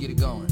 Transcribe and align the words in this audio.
get 0.00 0.10
it 0.10 0.18
going. 0.18 0.48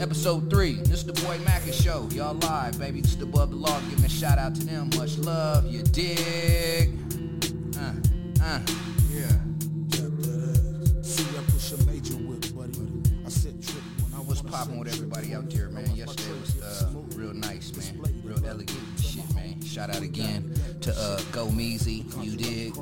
Episode 0.00 0.50
3, 0.50 0.72
this 0.80 1.04
is 1.04 1.06
the 1.06 1.12
boy 1.12 1.38
Maca 1.38 1.72
show. 1.72 2.08
Y'all 2.10 2.34
live, 2.34 2.76
baby. 2.80 3.00
This 3.00 3.12
is 3.12 3.18
the 3.18 3.24
above 3.24 3.50
the 3.50 3.56
law. 3.56 3.80
Giving 3.88 4.04
a 4.04 4.08
shout 4.08 4.38
out 4.38 4.56
to 4.56 4.66
them. 4.66 4.90
Much 4.96 5.16
love. 5.18 5.66
You 5.70 5.84
dig? 5.84 6.90
Uh, 7.78 7.92
uh. 8.42 8.60
Yeah. 9.08 9.28
See, 11.00 11.24
I 11.38 11.42
push 11.48 11.72
a 11.72 11.86
major 11.86 12.14
whip, 12.14 12.52
buddy. 12.56 12.76
I 13.24 13.28
said 13.28 13.62
trip 13.62 13.84
when 14.02 14.12
I 14.14 14.22
What's 14.24 14.42
wanna 14.42 14.56
poppin' 14.56 14.78
with 14.80 14.88
everybody 14.88 15.32
out 15.32 15.48
there, 15.48 15.70
man? 15.70 15.94
Yesterday 15.94 16.40
was 16.40 16.60
uh, 16.60 16.90
real 17.14 17.32
nice, 17.34 17.72
man. 17.76 18.02
Real 18.24 18.44
elegant 18.44 18.80
shit, 19.00 19.32
man. 19.36 19.62
Shout 19.62 19.94
out 19.94 20.02
again 20.02 20.52
to 20.80 20.92
uh, 20.92 21.20
Go 21.30 21.46
Meezy. 21.46 22.04
You 22.22 22.36
dig? 22.36 22.76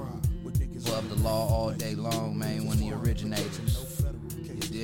Above 0.86 1.08
the 1.08 1.16
law 1.16 1.48
all 1.48 1.70
day 1.70 1.94
long, 1.94 2.38
man. 2.38 2.66
One 2.66 2.74
of 2.74 2.80
the 2.80 2.92
originators. 2.92 3.83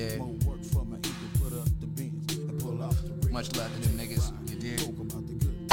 Federal 0.01 0.07
You 0.07 0.07
case. 0.07 0.11
dig? 0.11 0.19
More 0.19 0.53
work 0.53 0.63
for 0.65 0.85
my 0.85 0.97
ego, 0.97 1.09
put 1.43 1.53
up 1.59 1.69
the 1.79 1.87
beans 1.87 2.35
and 2.37 2.59
pull 2.59 2.81
off 2.83 3.01
the 3.03 3.13
rig. 3.13 3.31
Much 3.31 3.55
love 3.55 3.73
to 3.73 3.79
them 3.87 3.97
niggas. 3.97 4.49
You 4.49 4.55
dig? 4.57 4.79
Talk 4.79 4.99
about 4.99 5.27
the 5.27 5.33
good. 5.33 5.69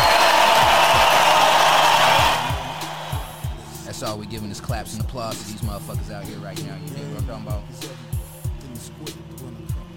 That's 3.84 4.02
all 4.02 4.18
we 4.18 4.26
giving 4.26 4.50
is 4.50 4.60
claps 4.60 4.92
and 4.94 5.02
applause 5.02 5.38
to 5.42 5.46
these 5.52 5.60
motherfuckers 5.62 6.10
out 6.12 6.24
here 6.24 6.38
right 6.38 6.62
now. 6.64 6.76
You 6.76 6.88
dig 6.94 7.04
what 7.12 7.22
I'm 7.22 7.26
talking 7.26 7.46
about? 7.46 7.62
Then 7.80 8.74
the 8.74 8.80
squid 8.80 9.14
when 9.40 9.56
I 9.56 9.72
come. 9.72 9.88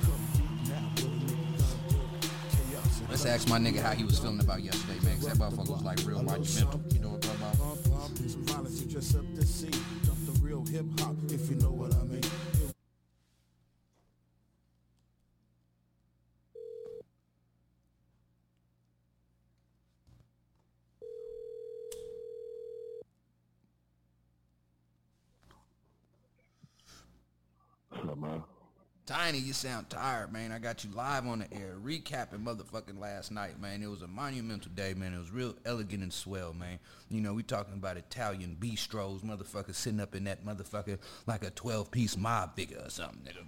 Come 0.00 0.22
deep 0.32 0.52
now, 0.72 0.88
what 0.96 1.04
a 1.04 1.18
nigga 1.28 1.36
gonna 1.52 2.20
do? 2.20 2.28
Chaos 2.72 3.00
and 3.00 3.08
Let's 3.10 3.26
ask 3.26 3.48
my 3.48 3.58
nigga 3.58 3.80
how 3.82 3.92
he 3.92 4.04
was 4.04 4.18
feeling 4.18 4.40
about 4.40 4.62
yesterday, 4.62 4.98
man. 5.04 5.16
'cause 5.20 5.26
that 5.26 5.36
motherfucker 5.36 5.72
was 5.72 5.82
like 5.82 5.98
real 6.06 6.22
monumental. 6.22 6.80
You 6.90 7.00
know 7.00 7.08
what 7.10 7.26
I'm 7.28 7.38
talking 7.38 7.58
about? 7.60 7.84
Pump, 7.84 8.16
pump, 8.16 8.30
some 8.30 8.44
violence, 8.46 8.80
you 8.80 8.98
up 8.98 9.26
the 9.36 9.44
scene. 9.46 9.70
Dump 10.06 10.18
the 10.24 10.32
real 10.40 10.64
hip 10.64 10.86
hop, 11.00 11.14
if 11.28 11.50
you 11.50 11.56
know 11.56 11.70
what 11.70 11.94
I 11.94 12.02
mean. 12.04 12.22
Hello, 27.90 28.14
man. 28.14 28.42
You 29.34 29.52
sound 29.52 29.90
tired, 29.90 30.32
man. 30.32 30.52
I 30.52 30.58
got 30.58 30.84
you 30.84 30.90
live 30.94 31.26
on 31.26 31.40
the 31.40 31.54
air, 31.54 31.76
recapping 31.82 32.42
motherfucking 32.42 32.98
last 32.98 33.30
night, 33.30 33.60
man. 33.60 33.82
It 33.82 33.86
was 33.86 34.00
a 34.00 34.06
monumental 34.06 34.70
day, 34.74 34.94
man. 34.94 35.12
It 35.12 35.18
was 35.18 35.30
real 35.30 35.54
elegant 35.66 36.02
and 36.02 36.12
swell, 36.12 36.54
man. 36.54 36.78
You 37.10 37.20
know, 37.20 37.34
we 37.34 37.42
talking 37.42 37.74
about 37.74 37.98
Italian 37.98 38.56
bistros, 38.58 39.20
motherfucker 39.20 39.74
sitting 39.74 40.00
up 40.00 40.14
in 40.14 40.24
that 40.24 40.46
motherfucker 40.46 40.98
like 41.26 41.44
a 41.44 41.50
12-piece 41.50 42.16
mob 42.16 42.56
figure 42.56 42.80
or 42.82 42.90
something, 42.90 43.20
nigga. 43.22 43.44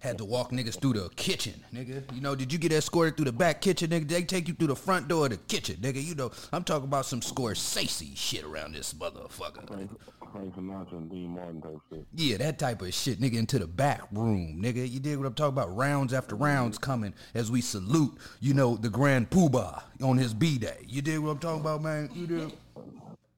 Had 0.00 0.18
to 0.18 0.24
walk 0.24 0.50
niggas 0.50 0.80
through 0.80 0.94
the 0.94 1.08
kitchen, 1.16 1.54
nigga. 1.74 2.02
You 2.14 2.20
know, 2.20 2.34
did 2.34 2.52
you 2.52 2.58
get 2.58 2.72
escorted 2.72 3.16
through 3.16 3.26
the 3.26 3.32
back 3.32 3.60
kitchen, 3.60 3.90
nigga? 3.90 4.08
They 4.08 4.22
take 4.22 4.48
you 4.48 4.54
through 4.54 4.68
the 4.68 4.76
front 4.76 5.08
door 5.08 5.24
of 5.24 5.30
the 5.30 5.36
kitchen, 5.36 5.76
nigga. 5.76 6.02
You 6.02 6.14
know, 6.14 6.30
I'm 6.52 6.64
talking 6.64 6.84
about 6.84 7.06
some 7.06 7.20
Scorsese 7.20 8.16
shit 8.16 8.44
around 8.44 8.74
this 8.74 8.92
motherfucker. 8.94 9.66
Frank, 9.66 9.90
Frank 10.32 10.54
Sinatra 10.54 10.92
and 10.92 11.10
Dean 11.10 11.30
Martin 11.30 11.60
type 11.60 11.78
shit. 11.90 12.06
Yeah, 12.14 12.36
that 12.38 12.58
type 12.58 12.82
of 12.82 12.92
shit, 12.94 13.20
nigga, 13.20 13.36
into 13.36 13.58
the 13.58 13.66
back 13.66 14.02
room, 14.12 14.60
nigga. 14.62 14.90
You 14.90 15.00
dig 15.00 15.16
what 15.16 15.26
I'm 15.26 15.34
talking 15.34 15.54
about? 15.54 15.74
Rounds 15.76 16.12
after 16.12 16.34
rounds 16.34 16.78
coming 16.78 17.14
as 17.34 17.50
we 17.50 17.60
salute, 17.60 18.16
you 18.40 18.54
know, 18.54 18.76
the 18.76 18.90
Grand 18.90 19.30
Poobah 19.30 19.82
on 20.02 20.18
his 20.18 20.34
B-Day. 20.34 20.84
You 20.86 21.02
dig 21.02 21.18
what 21.18 21.30
I'm 21.30 21.38
talking 21.38 21.60
about, 21.60 21.82
man? 21.82 22.10
You 22.14 22.26
dig? 22.26 22.52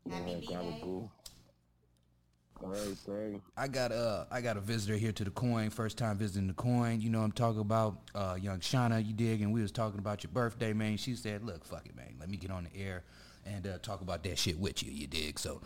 Man, 0.06 0.40
Gabagool. 0.42 1.10
Everything. 2.64 3.40
I 3.56 3.68
got 3.68 3.92
uh 3.92 4.24
I 4.30 4.40
got 4.40 4.56
a 4.56 4.60
visitor 4.60 4.96
here 4.96 5.12
to 5.12 5.24
the 5.24 5.30
coin, 5.30 5.70
first 5.70 5.96
time 5.96 6.18
visiting 6.18 6.48
the 6.48 6.54
coin. 6.54 7.00
You 7.00 7.10
know 7.10 7.20
I'm 7.20 7.32
talking 7.32 7.60
about 7.60 7.98
uh 8.14 8.36
young 8.40 8.60
Shauna, 8.60 9.04
you 9.06 9.12
dig, 9.12 9.42
and 9.42 9.52
we 9.52 9.62
was 9.62 9.72
talking 9.72 9.98
about 9.98 10.22
your 10.24 10.32
birthday, 10.32 10.72
man. 10.72 10.96
She 10.96 11.14
said, 11.14 11.44
Look, 11.44 11.64
fuck 11.64 11.86
it, 11.86 11.96
man. 11.96 12.14
Let 12.18 12.28
me 12.28 12.36
get 12.36 12.50
on 12.50 12.64
the 12.64 12.80
air 12.80 13.04
and 13.46 13.66
uh, 13.66 13.78
talk 13.78 14.00
about 14.00 14.22
that 14.24 14.38
shit 14.38 14.58
with 14.58 14.82
you, 14.82 14.92
you 14.92 15.06
dig? 15.06 15.38
So 15.38 15.60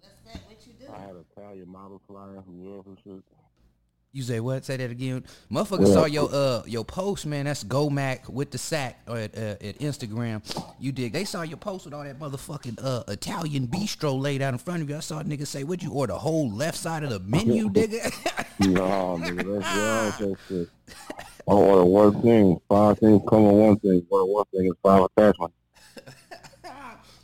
What's 0.00 0.20
that? 0.26 0.42
What 0.46 0.66
you 0.66 0.72
do? 0.74 0.92
I 0.92 0.98
had 1.00 1.10
an 1.10 1.24
Italian 1.36 1.68
model 1.68 2.00
flyer 2.06 2.42
from 2.44 2.62
Europe 2.62 2.86
and 2.86 2.98
shit. 3.02 3.24
You 4.16 4.22
say 4.22 4.40
what? 4.40 4.64
Say 4.64 4.78
that 4.78 4.90
again. 4.90 5.24
Motherfucker 5.52 5.92
saw 5.92 6.06
your 6.06 6.30
uh 6.32 6.62
your 6.64 6.86
post, 6.86 7.26
man. 7.26 7.44
That's 7.44 7.62
GoMack 7.62 8.30
with 8.30 8.50
the 8.50 8.56
sack 8.56 8.98
or 9.06 9.18
at, 9.18 9.36
uh, 9.36 9.56
at 9.60 9.78
Instagram. 9.78 10.40
You 10.80 10.90
dig? 10.90 11.12
They 11.12 11.26
saw 11.26 11.42
your 11.42 11.58
post 11.58 11.84
with 11.84 11.92
all 11.92 12.02
that 12.02 12.18
motherfucking 12.18 12.78
uh 12.82 13.02
Italian 13.08 13.66
bistro 13.66 14.18
laid 14.18 14.40
out 14.40 14.54
in 14.54 14.58
front 14.58 14.80
of 14.80 14.88
you. 14.88 14.96
I 14.96 15.00
saw 15.00 15.20
a 15.20 15.24
nigga 15.24 15.46
say, 15.46 15.64
"Would 15.64 15.82
you 15.82 15.92
order 15.92 16.14
the 16.14 16.18
whole 16.18 16.50
left 16.50 16.78
side 16.78 17.02
of 17.02 17.10
the 17.10 17.20
menu, 17.20 17.68
nigga?" 17.68 18.10
No, 18.60 19.18
nigga, 19.20 19.60
that's 19.60 20.20
your 20.20 20.36
that. 20.48 20.68
I 21.48 21.52
order 21.52 21.84
one 21.84 22.22
thing. 22.22 22.58
Five 22.70 22.98
things 22.98 23.20
come 23.28 23.44
on 23.44 23.58
one 23.58 23.78
thing. 23.80 24.06
Order 24.08 24.32
one 24.32 24.44
thing 24.46 24.64
is 24.64 24.72
five 24.82 25.06
attachments. 25.14 25.54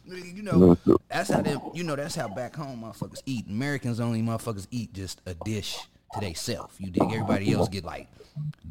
You 0.04 0.42
know 0.42 0.76
that's 1.08 1.30
how 1.30 1.40
them. 1.40 1.58
You 1.72 1.84
know 1.84 1.96
that's 1.96 2.16
how 2.16 2.28
back 2.28 2.54
home 2.54 2.82
motherfuckers 2.82 3.22
eat. 3.24 3.46
Americans 3.46 3.98
only 3.98 4.20
motherfuckers 4.20 4.66
eat 4.70 4.92
just 4.92 5.22
a 5.24 5.32
dish 5.32 5.78
to 6.14 6.20
they 6.20 6.34
self. 6.34 6.76
You 6.78 6.90
dig? 6.90 7.02
Everybody 7.02 7.52
else 7.52 7.68
get 7.68 7.84
like 7.84 8.08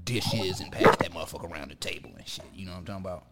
dishes 0.03 0.59
and 0.59 0.71
pass 0.71 0.95
that 0.97 1.11
motherfucker 1.11 1.51
around 1.51 1.71
the 1.71 1.75
table 1.75 2.11
and 2.17 2.27
shit. 2.27 2.45
You 2.53 2.65
know 2.65 2.71
what 2.73 2.79
I'm 2.79 2.85
talking 2.85 3.05
about? 3.05 3.25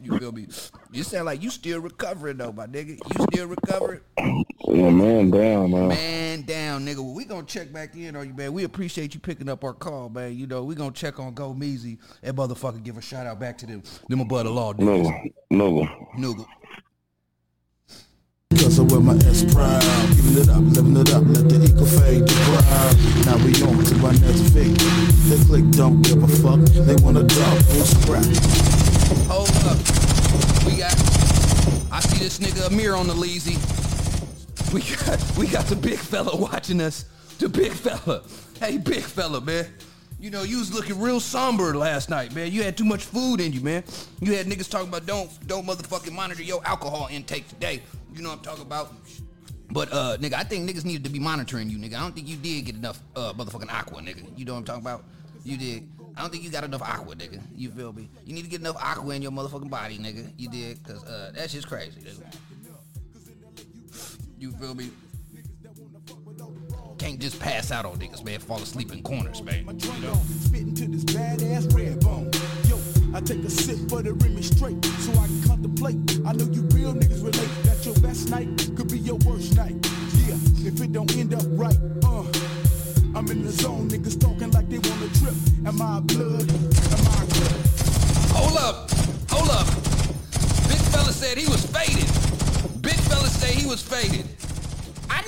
You 0.00 0.18
feel 0.18 0.32
me? 0.32 0.46
You 0.90 1.02
sound 1.02 1.26
like 1.26 1.42
you 1.42 1.50
still 1.50 1.80
recovering 1.80 2.38
though, 2.38 2.52
my 2.52 2.66
nigga. 2.66 2.98
You 2.98 3.26
still 3.30 3.46
recovering? 3.46 4.00
Yeah, 4.16 4.90
man, 4.90 5.30
down, 5.30 5.70
man. 5.70 5.88
Man 5.88 6.42
down, 6.42 6.86
nigga. 6.86 6.96
Well, 6.96 7.14
we 7.14 7.26
gonna 7.26 7.46
check 7.46 7.70
back 7.70 7.94
in 7.94 8.16
on 8.16 8.26
you, 8.26 8.34
man. 8.34 8.54
We 8.54 8.64
appreciate 8.64 9.12
you 9.12 9.20
picking 9.20 9.50
up 9.50 9.62
our 9.62 9.74
call, 9.74 10.08
man. 10.08 10.36
You 10.36 10.46
know, 10.46 10.64
we 10.64 10.74
gonna 10.74 10.92
check 10.92 11.20
on 11.20 11.34
Go 11.34 11.52
Meezy 11.52 11.98
and 12.22 12.36
motherfucker 12.36 12.82
give 12.82 12.96
a 12.96 13.02
shout 13.02 13.26
out 13.26 13.38
back 13.38 13.58
to 13.58 13.66
them, 13.66 13.82
them 14.08 14.20
above 14.20 14.44
the 14.44 14.50
law 14.50 14.72
niggas. 14.72 15.32
No, 15.50 15.82
no. 15.82 15.88
Nigga. 16.16 16.46
Cause 18.60 18.78
I 18.78 18.82
wear 18.82 19.00
my 19.00 19.14
S 19.24 19.42
proud, 19.52 19.82
giving 20.14 20.36
it 20.36 20.48
up, 20.48 20.60
living 20.60 20.96
it 20.96 21.12
up, 21.14 21.24
let 21.26 21.48
the 21.48 21.64
eco 21.64 21.84
fade 21.84 22.28
to 22.28 22.34
crowd. 22.44 22.94
Now 23.24 23.36
we 23.44 23.56
on 23.64 23.82
to 23.82 24.06
our 24.06 24.12
next 24.12 24.52
fate. 24.52 24.76
They 25.28 25.40
click, 25.48 25.70
don't 25.70 26.02
give 26.02 26.22
a 26.22 26.28
fuck, 26.28 26.60
they 26.84 26.94
wanna 27.02 27.22
dog, 27.22 27.62
we'll 27.72 27.84
scrap. 27.84 28.24
Hold 29.32 29.48
up. 29.64 29.78
We 30.66 30.76
got 30.76 30.92
I 31.90 32.00
see 32.00 32.18
this 32.22 32.38
nigga 32.38 32.66
Amir 32.70 32.94
on 32.94 33.06
the 33.06 33.14
leasy. 33.14 33.56
We 34.72 34.82
got 34.82 35.38
we 35.38 35.46
got 35.46 35.64
the 35.64 35.76
big 35.76 35.98
fella 35.98 36.36
watching 36.36 36.80
us. 36.80 37.06
The 37.38 37.48
big 37.48 37.72
fella. 37.72 38.22
Hey 38.60 38.76
big 38.76 39.02
fella, 39.02 39.40
man. 39.40 39.66
You 40.20 40.30
know, 40.30 40.42
you 40.42 40.58
was 40.58 40.72
looking 40.72 41.00
real 41.00 41.18
somber 41.18 41.74
last 41.74 42.10
night, 42.10 42.34
man. 42.34 42.52
You 42.52 42.62
had 42.62 42.76
too 42.76 42.84
much 42.84 43.04
food 43.04 43.40
in 43.40 43.54
you, 43.54 43.62
man. 43.62 43.82
You 44.20 44.34
had 44.34 44.46
niggas 44.46 44.68
talking 44.68 44.88
about 44.88 45.06
don't 45.06 45.30
don't 45.46 45.66
motherfucking 45.66 46.12
monitor 46.12 46.42
your 46.42 46.60
alcohol 46.66 47.08
intake 47.10 47.48
today. 47.48 47.80
You 48.14 48.22
know 48.22 48.28
what 48.28 48.38
I'm 48.38 48.44
talking 48.44 48.62
about? 48.62 48.92
But 49.70 49.90
uh 49.90 50.18
nigga, 50.18 50.34
I 50.34 50.42
think 50.42 50.68
niggas 50.68 50.84
needed 50.84 51.04
to 51.04 51.10
be 51.10 51.18
monitoring 51.18 51.70
you, 51.70 51.78
nigga. 51.78 51.94
I 51.94 52.00
don't 52.00 52.14
think 52.14 52.28
you 52.28 52.36
did 52.36 52.66
get 52.66 52.74
enough 52.74 53.00
uh 53.16 53.32
motherfucking 53.32 53.72
aqua, 53.72 54.02
nigga. 54.02 54.26
You 54.38 54.44
know 54.44 54.52
what 54.52 54.58
I'm 54.58 54.64
talking 54.66 54.82
about? 54.82 55.04
You 55.42 55.56
did. 55.56 55.88
I 56.14 56.20
don't 56.20 56.30
think 56.30 56.44
you 56.44 56.50
got 56.50 56.64
enough 56.64 56.82
aqua, 56.82 57.14
nigga. 57.14 57.40
You 57.56 57.70
feel 57.70 57.94
me? 57.94 58.10
You 58.26 58.34
need 58.34 58.42
to 58.42 58.50
get 58.50 58.60
enough 58.60 58.76
aqua 58.76 59.14
in 59.14 59.22
your 59.22 59.32
motherfucking 59.32 59.70
body, 59.70 59.96
nigga. 59.96 60.30
You 60.36 60.50
did, 60.50 60.84
cause 60.84 61.02
uh 61.06 61.32
that's 61.34 61.54
just 61.54 61.66
crazy, 61.66 61.98
nigga. 61.98 62.34
You 64.38 64.52
feel 64.52 64.74
me? 64.74 64.90
Can't 67.00 67.18
just 67.18 67.40
pass 67.40 67.72
out 67.72 67.86
on 67.86 67.96
niggas, 67.96 68.22
man. 68.22 68.40
Fall 68.40 68.58
asleep 68.58 68.92
in 68.92 69.02
corners, 69.02 69.42
man. 69.42 69.64
You 69.66 70.00
know? 70.02 70.20
Spitting 70.40 70.74
to 70.74 70.86
this 70.86 71.02
badass 71.04 71.74
red 71.74 71.98
bone. 72.00 72.30
Yo, 72.68 72.76
I 73.16 73.22
take 73.22 73.42
a 73.42 73.48
sip 73.48 73.88
for 73.88 74.02
the 74.02 74.12
rim 74.12 74.36
straight, 74.42 74.84
so 74.84 75.10
I 75.12 75.24
can 75.24 75.42
contemplate. 75.48 75.96
I 76.26 76.32
know 76.32 76.44
you 76.52 76.60
real 76.76 76.92
niggas 76.92 77.24
relate 77.24 77.48
that 77.64 77.86
your 77.86 77.94
best 78.04 78.28
night 78.28 78.48
could 78.76 78.90
be 78.90 78.98
your 78.98 79.16
worst 79.24 79.56
night. 79.56 79.80
Yeah, 80.28 80.36
if 80.68 80.78
it 80.78 80.92
don't 80.92 81.10
end 81.16 81.32
up 81.32 81.44
right, 81.56 81.78
uh. 82.04 82.20
I'm 83.16 83.26
in 83.32 83.44
the 83.46 83.50
zone, 83.50 83.88
niggas 83.88 84.20
talking 84.20 84.50
like 84.50 84.68
they 84.68 84.78
wanna 84.84 85.08
trip. 85.16 85.34
Am 85.64 85.80
I 85.80 86.00
blood? 86.00 86.52
Am 86.52 87.04
I? 87.16 87.24
Hold 88.36 88.58
up. 88.58 88.90
Hold 89.30 89.48
up. 89.48 89.66
Big 90.68 90.82
fella 90.92 91.14
said 91.16 91.38
he 91.38 91.48
was 91.48 91.64
faded. 91.64 92.04
Big 92.82 93.00
fella 93.08 93.28
said 93.28 93.54
he 93.56 93.66
was 93.66 93.80
faded. 93.80 94.26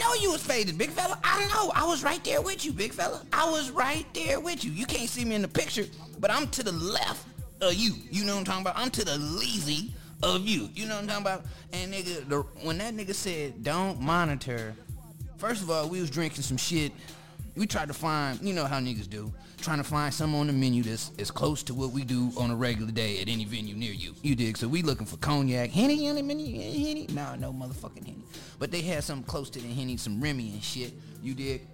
I 0.02 0.08
know 0.08 0.14
you 0.20 0.32
was 0.32 0.43
faded, 0.43 0.76
big 0.78 0.90
fella. 0.90 1.19
I 1.22 1.46
know. 1.46 1.70
I 1.76 1.87
was 1.87 2.02
right 2.02 2.22
there 2.25 2.43
with 2.43 2.64
you, 2.64 2.72
big 2.72 2.93
fella. 2.93 3.22
I 3.32 3.49
was 3.49 3.70
right 3.70 4.04
there 4.14 4.40
with 4.40 4.64
you. 4.64 4.72
You 4.72 4.84
can't 4.84 5.08
see 5.08 5.25
me 5.25 5.37
in 5.37 5.43
the 5.43 5.49
picture, 5.49 5.87
but 6.19 6.31
I'm 6.31 6.49
to 6.49 6.64
the 6.64 6.72
left 6.72 7.25
of 7.60 7.75
you. 7.75 7.94
You 8.10 8.25
know 8.25 8.32
what 8.32 8.40
I'm 8.40 8.44
talking 8.44 8.62
about? 8.62 8.76
I'm 8.76 8.90
to 8.90 9.04
the 9.04 9.16
lazy 9.19 9.93
of 10.22 10.46
you. 10.46 10.69
You 10.75 10.87
know 10.87 10.96
what 10.96 11.02
I'm 11.02 11.08
talking 11.08 11.22
about? 11.22 11.44
And 11.72 11.93
nigga, 11.93 12.28
the, 12.28 12.40
when 12.64 12.78
that 12.78 12.94
nigga 12.94 13.14
said 13.14 13.62
don't 13.62 14.00
monitor, 14.00 14.75
first 15.37 15.62
of 15.62 15.70
all, 15.70 15.88
we 15.88 16.00
was 16.00 16.10
drinking 16.10 16.43
some 16.43 16.56
shit 16.56 16.90
We 17.54 17.66
tried 17.66 17.88
to 17.88 17.94
find, 17.94 18.40
you 18.40 18.54
know 18.54 18.64
how 18.64 18.81
niggas 18.81 19.10
do, 19.10 19.32
trying 19.60 19.76
to 19.76 19.84
find 19.84 20.12
something 20.12 20.40
on 20.40 20.46
the 20.46 20.54
menu 20.54 20.82
that's 20.82 21.10
as 21.19 21.31
close 21.31 21.62
to 21.64 21.75
what 21.75 21.90
we 21.90 22.02
do 22.02 22.31
on 22.38 22.50
a 22.50 22.56
regular 22.56 22.90
day 22.90 23.20
at 23.20 23.28
any 23.28 23.44
venue 23.44 23.75
near 23.75 23.93
you. 23.93 24.14
You 24.22 24.34
dig? 24.34 24.56
So 24.56 24.66
we 24.69 24.81
looking 24.81 25.04
for 25.04 25.19
cognac, 25.19 25.70
henny 25.70 26.10
the 26.10 26.22
menu, 26.22 26.60
henny. 26.60 27.06
Nah, 27.12 27.37
no 27.37 27.52
motherfucking 27.52 28.06
henny. 28.06 28.25
But 28.58 28.70
they 28.70 28.81
had 28.81 29.04
something 29.04 29.26
close 29.26 29.50
to 29.50 29.60
the 29.60 29.69
henny, 29.69 29.99
some 29.99 30.19
Remy 30.20 30.52
and 30.52 30.62
shit. 30.62 30.94
You 31.22 31.34
dig? 31.34 31.66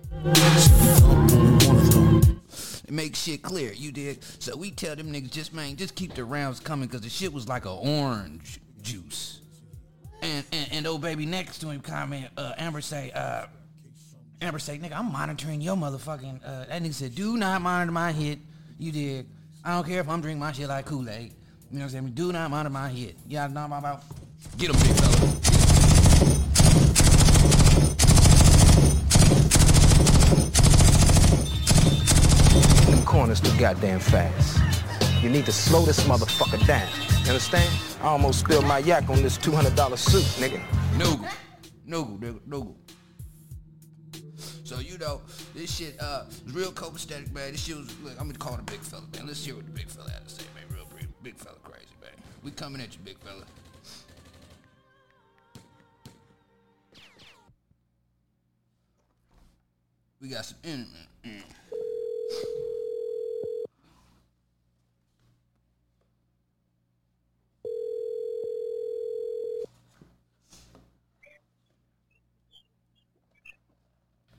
It 2.88 2.92
makes 2.92 3.22
shit 3.22 3.42
clear, 3.42 3.72
you 3.72 3.92
dig? 3.92 4.22
So 4.40 4.56
we 4.56 4.72
tell 4.72 4.96
them 4.96 5.12
niggas 5.12 5.30
just 5.30 5.54
man, 5.54 5.76
just 5.76 5.94
keep 5.94 6.14
the 6.14 6.24
rounds 6.24 6.58
coming 6.58 6.88
because 6.88 7.02
the 7.02 7.08
shit 7.08 7.32
was 7.32 7.46
like 7.46 7.66
a 7.66 7.70
orange 7.72 8.60
juice. 8.82 9.42
And, 10.22 10.44
and 10.50 10.68
and 10.72 10.86
old 10.88 11.02
baby 11.02 11.24
next 11.24 11.58
to 11.58 11.70
him 11.70 11.80
comment, 11.80 12.30
uh, 12.36 12.54
Amber 12.58 12.80
say, 12.80 13.12
uh, 13.12 13.46
Amber 14.40 14.60
said, 14.60 14.80
nigga, 14.80 14.96
I'm 14.96 15.10
monitoring 15.10 15.60
your 15.60 15.74
motherfucking. 15.76 16.40
Uh, 16.44 16.64
that 16.66 16.82
nigga 16.82 16.94
said, 16.94 17.14
do 17.14 17.36
not 17.36 17.60
monitor 17.60 17.90
my 17.90 18.12
hit. 18.12 18.38
You 18.78 18.92
dig? 18.92 19.26
I 19.64 19.74
don't 19.74 19.86
care 19.86 20.00
if 20.00 20.08
I'm 20.08 20.20
drinking 20.20 20.38
my 20.38 20.52
shit 20.52 20.68
like 20.68 20.86
Kool 20.86 21.08
Aid. 21.10 21.32
You 21.70 21.78
know 21.78 21.84
what 21.84 21.84
I'm 21.86 21.90
saying? 21.90 22.10
Do 22.14 22.32
not 22.32 22.48
monitor 22.50 22.70
my 22.70 22.88
hit. 22.88 23.16
Y'all 23.26 23.48
know 23.48 23.66
my 23.66 23.78
about. 23.78 24.04
Get 24.56 24.70
him, 24.70 24.76
big 24.76 24.96
fella. 24.96 25.16
Them 32.90 33.04
corners 33.04 33.40
too 33.40 33.58
goddamn 33.58 33.98
fast. 33.98 34.60
You 35.20 35.30
need 35.30 35.46
to 35.46 35.52
slow 35.52 35.84
this 35.84 36.04
motherfucker 36.04 36.64
down. 36.64 36.88
You 37.24 37.30
understand? 37.30 37.68
I 38.00 38.06
almost 38.06 38.38
spilled 38.38 38.66
my 38.66 38.78
yak 38.78 39.10
on 39.10 39.20
this 39.20 39.36
$200 39.36 39.98
suit, 39.98 40.22
nigga. 40.40 40.60
Noogle. 40.96 41.28
Noogle, 41.88 42.18
nigga. 42.20 42.40
Noogle. 42.48 42.74
So, 44.68 44.80
you 44.80 44.98
know, 44.98 45.22
this 45.54 45.74
shit 45.74 45.96
uh, 45.98 46.24
was 46.44 46.54
real 46.54 46.70
copacetic, 46.72 47.32
man. 47.32 47.52
This 47.52 47.64
shit 47.64 47.74
was, 47.74 47.86
look, 48.02 48.12
I'm 48.20 48.26
gonna 48.26 48.38
call 48.38 48.52
a 48.52 48.60
big 48.60 48.80
fella, 48.80 49.04
man. 49.14 49.26
Let's 49.26 49.42
hear 49.42 49.54
what 49.54 49.64
the 49.64 49.70
big 49.70 49.88
fella 49.88 50.10
had 50.10 50.28
to 50.28 50.34
say, 50.34 50.42
man. 50.54 50.64
Real 50.76 50.84
brief. 50.84 51.06
Big 51.22 51.36
fella 51.38 51.56
crazy, 51.64 51.86
man. 52.02 52.10
We 52.42 52.50
coming 52.50 52.82
at 52.82 52.92
you, 52.92 52.98
big 53.02 53.16
fella. 53.20 53.44
We 60.20 60.28
got 60.28 60.44
some 60.44 60.58
internet. 60.62 61.08
Mm. 61.24 61.42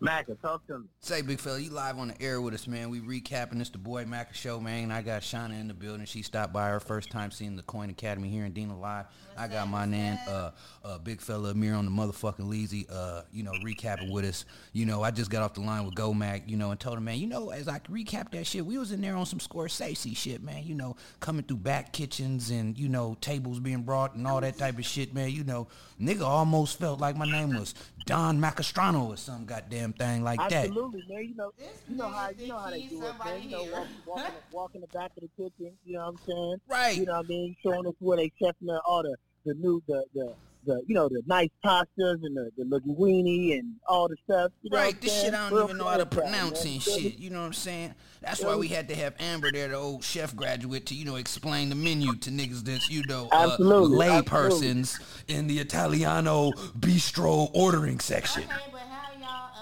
Mac, 0.10 0.26
talk 0.42 0.66
to 0.66 0.80
me. 0.80 0.86
Say, 1.02 1.22
big 1.22 1.40
fella, 1.40 1.60
you 1.60 1.70
live 1.70 2.00
on 2.00 2.08
the 2.08 2.20
air 2.20 2.42
with 2.42 2.56
us, 2.56 2.66
man. 2.66 2.90
We 2.90 3.00
recapping 3.00 3.60
this 3.60 3.70
the 3.70 3.78
boy 3.78 4.06
Maca 4.06 4.34
show, 4.34 4.60
man. 4.60 4.92
I 4.92 5.04
got 5.04 5.22
Shauna 5.22 5.60
in 5.60 5.68
the 5.68 5.76
building. 5.76 6.08
She 6.08 6.24
stopped 6.24 6.52
by 6.52 6.70
her 6.70 6.80
first 6.80 7.12
time 7.12 7.30
seeing 7.30 7.56
the 7.56 7.62
Coin 7.62 7.92
Academy 7.92 8.28
here 8.28 8.44
in 8.44 8.52
Dina 8.52 8.76
live. 8.76 9.06
I 9.38 9.48
got 9.48 9.70
my 9.70 9.86
man, 9.86 10.20
uh, 10.28 10.52
uh, 10.84 10.98
big 10.98 11.22
fella 11.22 11.52
Amir 11.52 11.76
on 11.76 11.86
the 11.86 11.92
motherfucking 11.92 12.40
Leezy, 12.40 12.88
uh, 12.92 13.22
you 13.32 13.44
know, 13.44 13.52
recapping 13.64 14.12
with 14.12 14.26
us. 14.26 14.46
You 14.74 14.88
know, 14.88 15.04
I 15.04 15.12
just 15.12 15.30
got 15.30 15.44
off 15.44 15.54
the 15.54 15.62
line 15.62 15.86
with 15.86 15.94
Go 15.94 16.12
Mack, 16.12 16.50
you 16.50 16.58
know, 16.58 16.72
and 16.72 16.80
told 16.80 16.98
him, 16.98 17.04
man, 17.04 17.20
you 17.20 17.28
know, 17.28 17.52
as 17.52 17.68
I 17.68 17.78
recap 17.80 18.32
that 18.32 18.48
shit, 18.48 18.66
we 18.66 18.80
was 18.80 18.92
in 18.92 19.02
there 19.02 19.16
on 19.16 19.28
some 19.28 19.40
Scorsese 19.40 20.18
shit, 20.18 20.42
man. 20.42 20.64
You 20.66 20.74
know, 20.74 20.96
coming 21.20 21.44
through 21.44 21.58
back 21.58 21.94
kitchens 21.94 22.50
and 22.50 22.76
you 22.80 22.90
know 22.90 23.16
tables 23.22 23.60
being 23.60 23.84
brought 23.84 24.16
and 24.16 24.26
all 24.26 24.42
that 24.42 24.58
type 24.58 24.80
of 24.80 24.86
shit, 24.86 25.14
man. 25.14 25.30
You 25.30 25.44
know, 25.44 25.68
nigga 26.02 26.24
almost 26.24 26.80
felt 26.80 27.00
like 27.00 27.16
my 27.16 27.30
name 27.30 27.56
was 27.56 27.76
Don 28.08 28.40
Macastrano 28.42 29.08
or 29.08 29.18
some 29.18 29.46
goddamn 29.46 29.94
thing 30.00 30.24
like 30.24 30.40
that. 30.40 30.54
Absolutely, 30.66 31.04
man. 31.10 31.24
You 31.30 31.36
know, 31.36 31.52
you 31.90 31.96
know 31.96 32.10
how 32.10 32.30
you 32.30 32.48
know 32.48 32.58
how 32.58 32.70
they 32.72 32.84
do 32.88 33.04
it, 33.06 33.14
man. 33.24 33.44
You 33.44 33.50
know, 33.52 33.64
walk, 33.66 33.88
walking, 34.08 34.34
walking 34.52 34.82
the 34.82 34.88
back 34.88 35.12
of 35.18 35.24
the 35.24 35.30
kitchen. 35.38 35.74
You 35.86 35.94
know 35.94 36.06
what 36.06 36.08
I'm 36.10 36.18
saying? 36.26 36.56
Right. 36.68 36.98
You 36.98 37.06
know 37.06 37.18
what 37.18 37.26
I 37.26 37.30
mean? 37.30 37.56
Showing 37.62 37.86
us 37.86 37.94
where 38.00 38.18
they 38.18 38.32
chefing 38.42 38.54
the, 38.62 38.82
all 38.86 39.04
the 39.04 39.16
the 39.46 39.54
new 39.54 39.84
the 39.88 40.04
the. 40.14 40.34
The, 40.66 40.82
you 40.88 40.94
know 40.94 41.08
the 41.08 41.22
nice 41.26 41.48
pastas 41.64 41.86
and 42.22 42.36
the, 42.36 42.52
the 42.58 42.64
linguine 42.66 43.58
and 43.58 43.76
all 43.88 44.10
the 44.10 44.18
stuff. 44.26 44.52
You 44.62 44.72
know 44.72 44.78
what 44.78 44.84
Right, 44.84 44.94
I'm 44.94 45.00
this 45.00 45.12
saying? 45.14 45.26
shit 45.28 45.34
I 45.34 45.50
don't 45.50 45.58
Real 45.58 45.64
even 45.68 45.78
know 45.78 45.86
how 45.86 45.96
to 45.96 46.06
pronounce 46.06 46.66
and 46.66 46.82
shit. 46.84 47.18
You 47.18 47.30
know 47.30 47.40
what 47.40 47.46
I'm 47.46 47.54
saying? 47.54 47.96
That's 48.22 48.44
why 48.44 48.58
we 48.58 48.68
had 48.68 48.90
to 48.90 48.96
have 48.96 49.16
Amber 49.22 49.54
there, 49.54 49.70
the 49.70 49.76
old 49.76 50.04
chef 50.04 50.36
graduate, 50.36 50.86
to 50.88 50.96
you 50.96 51.06
know 51.06 51.16
explain 51.16 51.70
the 51.70 51.76
menu 51.76 52.14
to 52.18 52.30
niggas 52.30 52.66
that's 52.66 52.90
you 52.90 53.04
know 53.08 53.30
uh, 53.32 53.56
lay 53.58 54.10
absolutely. 54.10 54.22
persons 54.24 55.00
in 55.30 55.48
the 55.48 55.60
Italiano 55.60 56.52
bistro 56.78 57.50
ordering 57.54 58.02
section. 58.02 58.44
Okay, 58.44 58.52
but 58.52 58.60
how 58.60 58.66
y'all 58.66 58.69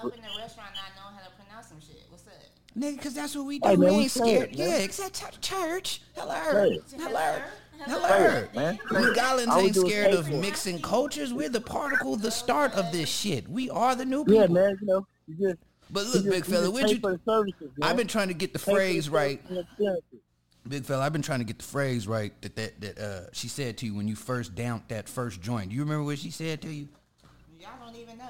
up 0.04 0.14
in 0.14 0.22
the 0.22 0.28
restaurant 0.38 0.70
not 0.74 0.92
knowing 0.96 1.16
how 1.16 1.24
to 1.28 1.34
pronounce 1.36 1.68
some 1.68 1.80
shit? 1.80 2.04
What's 2.10 2.26
up? 2.26 2.32
Nigga, 2.78 3.02
cause 3.02 3.14
that's 3.14 3.34
what 3.34 3.46
we 3.46 3.58
do. 3.58 3.68
Hey, 3.68 3.76
we 3.76 3.86
man, 3.86 3.94
we 3.96 4.02
ain't 4.02 4.10
scared. 4.10 4.50
it, 4.52 4.58
man. 4.58 4.68
Yeah, 4.68 4.76
except 4.78 5.40
church. 5.40 6.02
Hello, 6.14 6.78
Say 6.86 6.96
hello, 6.98 7.38
hello. 7.86 8.08
Say 8.08 8.38
it, 8.42 8.54
man. 8.54 8.78
We 8.90 8.96
Gollins 8.96 9.62
ain't 9.62 9.76
scared 9.76 10.14
of 10.14 10.26
for 10.28 10.34
mixing 10.34 10.80
cultures. 10.80 11.32
We're 11.32 11.48
the 11.48 11.60
particle, 11.60 12.16
the 12.16 12.30
start 12.30 12.74
of 12.74 12.92
this 12.92 13.08
shit. 13.08 13.48
We 13.48 13.70
are 13.70 13.96
the 13.96 14.04
new 14.04 14.24
people. 14.24 14.42
Yeah, 14.42 14.46
man. 14.46 14.78
You 14.80 14.86
know, 14.86 15.06
you 15.26 15.48
just 15.48 15.58
But 15.90 16.04
look, 16.04 16.12
just, 16.14 16.30
big 16.30 16.44
fella, 16.44 16.64
just 16.66 16.74
where'd 16.74 16.90
you? 16.90 17.00
for 17.00 17.12
the 17.12 17.20
services. 17.24 17.70
I've 17.82 17.96
been 17.96 18.06
trying 18.06 18.28
to 18.28 18.34
get 18.34 18.52
the 18.52 18.58
Pay 18.58 18.64
for 18.64 18.70
the 18.70 18.76
phrase 18.76 19.08
right. 19.08 19.40
services 19.40 19.56
and 19.56 19.66
experiences. 19.66 20.20
Big 20.68 20.84
fella, 20.84 21.04
I've 21.04 21.12
been 21.14 21.22
trying 21.22 21.38
to 21.38 21.46
get 21.46 21.58
the 21.58 21.64
phrase 21.64 22.06
right 22.06 22.40
that 22.42 22.54
that, 22.56 22.80
that 22.82 22.98
uh, 22.98 23.20
she 23.32 23.48
said 23.48 23.78
to 23.78 23.86
you 23.86 23.94
when 23.94 24.06
you 24.06 24.14
first 24.14 24.54
downed 24.54 24.82
that 24.88 25.08
first 25.08 25.40
joint. 25.40 25.70
Do 25.70 25.74
you 25.74 25.82
remember 25.82 26.04
what 26.04 26.18
she 26.18 26.30
said 26.30 26.60
to 26.62 26.68
you? 26.68 26.88
Y'all 27.58 27.70
don't 27.84 27.96
even 27.96 28.18
know. 28.18 28.24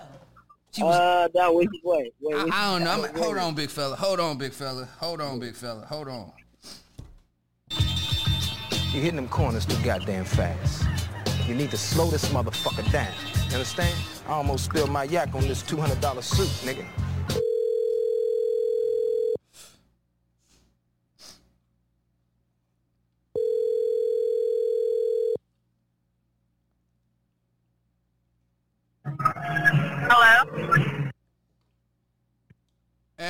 She 0.78 0.84
was. 0.84 0.94
Uh, 0.94 1.28
no, 1.34 1.52
wait, 1.54 1.69
wait, 1.82 2.14
wait. 2.20 2.36
I, 2.36 2.44
wait. 2.44 2.52
I 2.54 2.72
don't 2.72 2.84
know. 2.84 2.90
I'm, 2.92 3.02
Wait, 3.02 3.16
hold 3.16 3.34
wait. 3.34 3.42
on, 3.42 3.54
big 3.56 3.69
fella. 3.69 3.96
Hold 3.96 4.20
on, 4.20 4.38
big 4.38 4.52
fella. 4.52 4.88
Hold 5.00 5.20
on, 5.20 5.40
big 5.40 5.56
fella. 5.56 5.84
Hold 5.86 6.06
on. 6.06 6.32
You're 8.92 9.02
hitting 9.02 9.16
them 9.16 9.28
corners 9.28 9.66
too 9.66 9.76
goddamn 9.84 10.25
fast. 10.25 10.86
You 11.48 11.56
need 11.56 11.72
to 11.72 11.76
slow 11.76 12.08
this 12.10 12.28
motherfucker 12.28 12.88
down. 12.92 13.12
You 13.48 13.54
understand? 13.54 13.92
I 14.28 14.32
almost 14.34 14.66
spilled 14.66 14.90
my 14.90 15.02
yak 15.02 15.34
on 15.34 15.48
this 15.48 15.64
$200 15.64 16.22
suit, 16.22 16.46
nigga. 16.64 16.86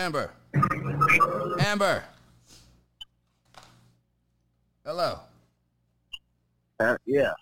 Amber. 0.08 0.30
Amber. 1.58 2.02
Hello. 4.82 5.20
Uh, 6.80 6.96
yeah. 7.04 7.32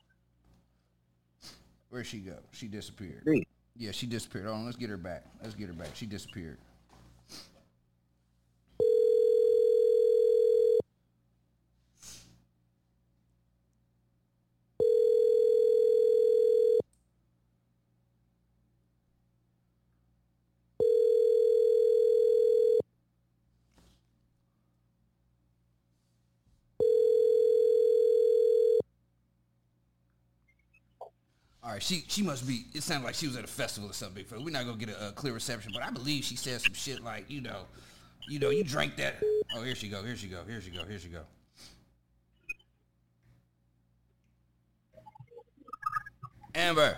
Where'd 1.91 2.07
she 2.07 2.19
go? 2.19 2.35
She 2.51 2.67
disappeared. 2.67 3.25
Me. 3.25 3.47
Yeah, 3.77 3.93
she 3.93 4.09
disappeared. 4.09 4.47
Hold 4.47 4.59
on, 4.59 4.65
let's 4.65 4.77
get 4.77 4.91
her 4.91 4.97
back. 4.97 5.23
Let's 5.41 5.55
get 5.55 5.69
her 5.69 5.75
back. 5.75 5.91
She 5.95 6.07
disappeared. 6.07 6.59
All 31.67 31.73
right, 31.73 31.83
she 31.83 32.05
she 32.07 32.23
must 32.23 32.47
be. 32.47 32.67
It 32.75 32.85
sounded 32.85 33.05
like 33.05 33.17
she 33.17 33.27
was 33.27 33.37
at 33.37 33.43
a 33.43 33.49
festival 33.49 33.91
or 33.91 33.93
something. 33.93 34.25
We're 34.31 34.51
not 34.51 34.67
gonna 34.67 34.77
get 34.77 34.91
a, 34.91 35.09
a 35.09 35.13
clear 35.13 35.33
reception, 35.33 35.73
but 35.75 35.83
I 35.83 35.91
believe 35.91 36.23
she 36.23 36.37
said 36.37 36.61
some 36.61 36.75
shit 36.75 37.03
like, 37.03 37.29
you 37.29 37.41
know, 37.41 37.63
you 38.29 38.39
know, 38.39 38.51
you 38.51 38.63
drank 38.63 38.97
that. 38.99 39.17
Oh, 39.57 39.63
here 39.63 39.75
she 39.75 39.89
go. 39.89 40.01
Here 40.05 40.17
she 40.17 40.29
go. 40.29 40.43
Here 40.47 40.61
she 40.61 40.71
go. 40.71 40.85
Here 40.85 41.01
she 41.01 41.09
go. 41.09 41.23
Amber, 46.55 46.97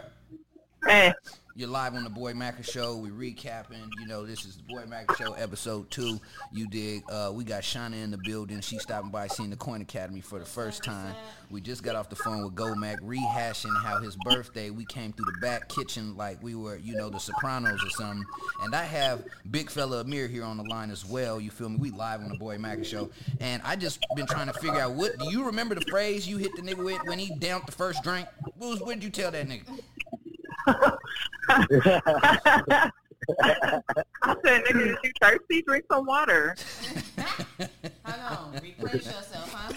Hey, 0.87 1.15
you're 1.59 1.69
live 1.69 1.97
on 1.97 2.05
the 2.05 2.11
Boy 2.11 2.35
Maca 2.35 2.63
Show. 2.63 2.97
We 2.97 3.11
recapping. 3.11 3.91
You 4.01 4.07
know, 4.07 4.25
this 4.25 4.45
is 4.45 4.57
the 4.57 4.63
Boy 4.63 4.85
Maca 4.85 5.17
Show, 5.17 5.33
episode 5.33 5.91
two. 5.91 6.21
You 6.53 6.69
dig? 6.69 7.03
Uh, 7.11 7.33
we 7.35 7.43
got 7.43 7.63
Shauna 7.63 8.01
in 8.01 8.13
the 8.13 8.19
building. 8.19 8.61
She's 8.61 8.83
stopping 8.83 9.11
by, 9.11 9.27
seeing 9.27 9.51
the 9.51 9.57
Coin 9.57 9.81
Academy 9.81 10.21
for 10.21 10.39
the 10.39 10.45
first 10.45 10.85
time. 10.85 11.17
We 11.51 11.61
just 11.61 11.83
got 11.83 11.97
off 11.97 12.11
the 12.11 12.17
phone 12.17 12.45
with 12.45 12.55
Go 12.55 12.77
Mack, 12.77 13.01
rehashing 13.01 13.77
how 13.83 14.01
his 14.01 14.15
birthday. 14.25 14.71
We 14.71 14.85
came 14.85 15.13
through 15.13 15.25
the 15.25 15.39
back 15.41 15.69
kitchen 15.69 16.17
like 16.17 16.41
we 16.45 16.55
were, 16.55 16.77
you 16.77 16.95
know, 16.95 17.11
the 17.11 17.19
Sopranos 17.19 17.83
or 17.85 17.91
something. 17.91 18.25
And 18.63 18.73
I 18.73 18.85
have 18.85 19.25
big 19.51 19.69
fella 19.69 20.03
Amir 20.03 20.29
here 20.29 20.45
on 20.45 20.59
the 20.59 20.65
line 20.65 20.93
as 20.93 21.05
well. 21.05 21.41
You 21.41 21.51
feel 21.51 21.71
me? 21.71 21.79
We 21.79 21.91
live 21.91 22.21
on 22.21 22.29
the 22.29 22.39
Boy 22.39 22.57
Maca 22.59 22.85
Show, 22.85 23.11
and 23.41 23.61
I 23.65 23.75
just 23.75 23.99
been 24.15 24.27
trying 24.27 24.47
to 24.47 24.53
figure 24.53 24.81
out 24.81 24.93
what. 24.93 25.19
Do 25.19 25.29
you 25.29 25.45
remember 25.45 25.75
the 25.75 25.85
phrase 25.91 26.29
you 26.29 26.37
hit 26.37 26.55
the 26.55 26.63
nigga 26.63 26.85
with 26.85 27.01
when 27.07 27.19
he 27.19 27.35
downed 27.41 27.65
the 27.67 27.73
first 27.73 28.05
drink? 28.05 28.29
What 28.59 28.87
did 28.87 29.03
you 29.03 29.11
tell 29.11 29.33
that 29.33 29.49
nigga? 29.49 29.81
I 31.49 32.91
said, 34.45 34.65
nigga, 34.65 34.93
is 34.93 34.97
you 35.05 35.13
thirsty? 35.21 35.63
Drink 35.63 35.85
some 35.91 36.07
water. 36.07 36.57
Hold 38.05 38.21
on. 38.39 38.53
Replenish 38.63 39.07
yourself, 39.07 39.53
huh? 39.53 39.73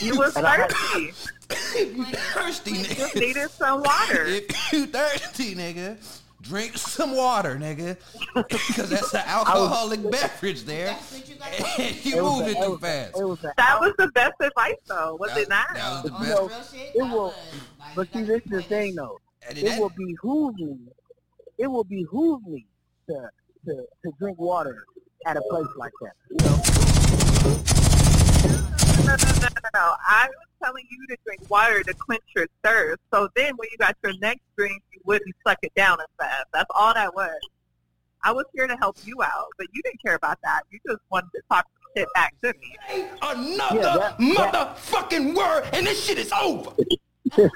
You 0.00 0.16
was 0.18 0.36
And 0.36 0.46
I- 0.46 0.66
thirsty. 0.66 1.10
thirsty, 2.34 2.70
You 2.72 2.84
just 2.84 3.14
needed 3.16 3.50
some 3.50 3.80
water. 3.82 4.24
If 4.26 4.72
you 4.72 4.86
thirsty, 4.86 5.54
nigga, 5.54 5.96
drink 6.42 6.76
some 6.76 7.14
water, 7.16 7.56
nigga. 7.56 7.96
Because 8.34 8.90
that's 8.90 9.14
an 9.14 9.22
alcoholic 9.26 10.08
beverage 10.10 10.64
there. 10.64 10.86
That's 10.86 11.12
what 11.12 11.28
you 11.28 11.34
got 11.36 11.78
And 11.80 12.04
you 12.04 12.16
It 12.18 12.22
moving 12.22 12.56
it 12.56 12.62
too 12.64 12.70
was 12.72 12.80
fast. 12.80 13.16
It 13.18 13.24
was 13.24 13.44
a, 13.44 13.52
That 13.56 13.80
was 13.80 13.92
the 13.98 14.08
best 14.08 14.34
advice, 14.40 14.74
though, 14.86 15.14
was 15.16 15.30
That- 15.32 15.40
it 15.40 15.48
not? 15.48 15.74
that 15.74 15.90
was 15.92 16.02
the 16.04 16.10
best. 16.10 16.36
some 16.36 16.48
real 16.48 16.62
shit, 16.72 16.94
it 16.96 17.02
will- 17.02 17.22
was. 17.24 17.34
Like, 17.78 17.94
but 17.94 18.08
you 18.14 18.20
see, 18.20 18.26
gotta 18.26 18.32
this 18.32 18.42
is 18.46 18.50
the 18.50 18.62
thing 18.62 18.94
though. 18.96 19.20
And 19.48 19.58
It 19.58 19.64
that- 19.64 19.80
will 19.80 19.90
behoove 19.90 20.56
me. 20.56 20.78
It 21.58 21.66
will 21.68 21.84
behoove 21.84 22.46
me 22.46 22.66
to 23.08 23.30
to 23.66 23.86
to 24.04 24.12
drink 24.18 24.38
water 24.38 24.84
at 25.26 25.36
a 25.36 25.42
place 25.42 25.66
like 25.76 25.92
that. 26.02 26.12
You 26.30 26.36
know, 26.38 26.56
No, 29.06 29.14
no, 29.14 29.32
no, 29.40 29.48
no, 29.48 29.70
no. 29.74 29.94
I 30.08 30.26
was 30.28 30.46
telling 30.62 30.84
you 30.90 31.06
to 31.08 31.16
drink 31.24 31.48
water 31.48 31.82
to 31.82 31.94
quench 31.94 32.22
your 32.34 32.46
thirst. 32.64 33.00
So 33.12 33.28
then 33.36 33.56
when 33.56 33.68
you 33.70 33.78
got 33.78 33.96
your 34.02 34.12
next 34.20 34.42
drink, 34.56 34.82
you 34.92 35.00
wouldn't 35.04 35.34
suck 35.46 35.58
it 35.62 35.72
down 35.74 35.98
as 36.00 36.06
fast. 36.18 36.46
That's 36.52 36.70
all 36.74 36.92
that 36.94 37.14
was. 37.14 37.38
I 38.24 38.32
was 38.32 38.44
here 38.54 38.66
to 38.66 38.76
help 38.76 38.96
you 39.04 39.22
out, 39.22 39.46
but 39.58 39.68
you 39.72 39.82
didn't 39.82 40.02
care 40.02 40.14
about 40.16 40.38
that. 40.42 40.62
You 40.70 40.80
just 40.86 41.00
wanted 41.10 41.30
to 41.36 41.42
talk 41.50 41.66
shit 41.96 42.08
back 42.14 42.34
to 42.42 42.52
me. 42.60 43.06
Another 43.22 43.76
Yeah, 43.76 43.96
that- 43.96 44.18
motherfucking 44.18 45.34
word, 45.36 45.68
and 45.72 45.86
this 45.86 46.02
shit 46.04 46.18
is 46.18 46.32
over. 46.32 46.72
All 47.32 47.44
right, 47.44 47.50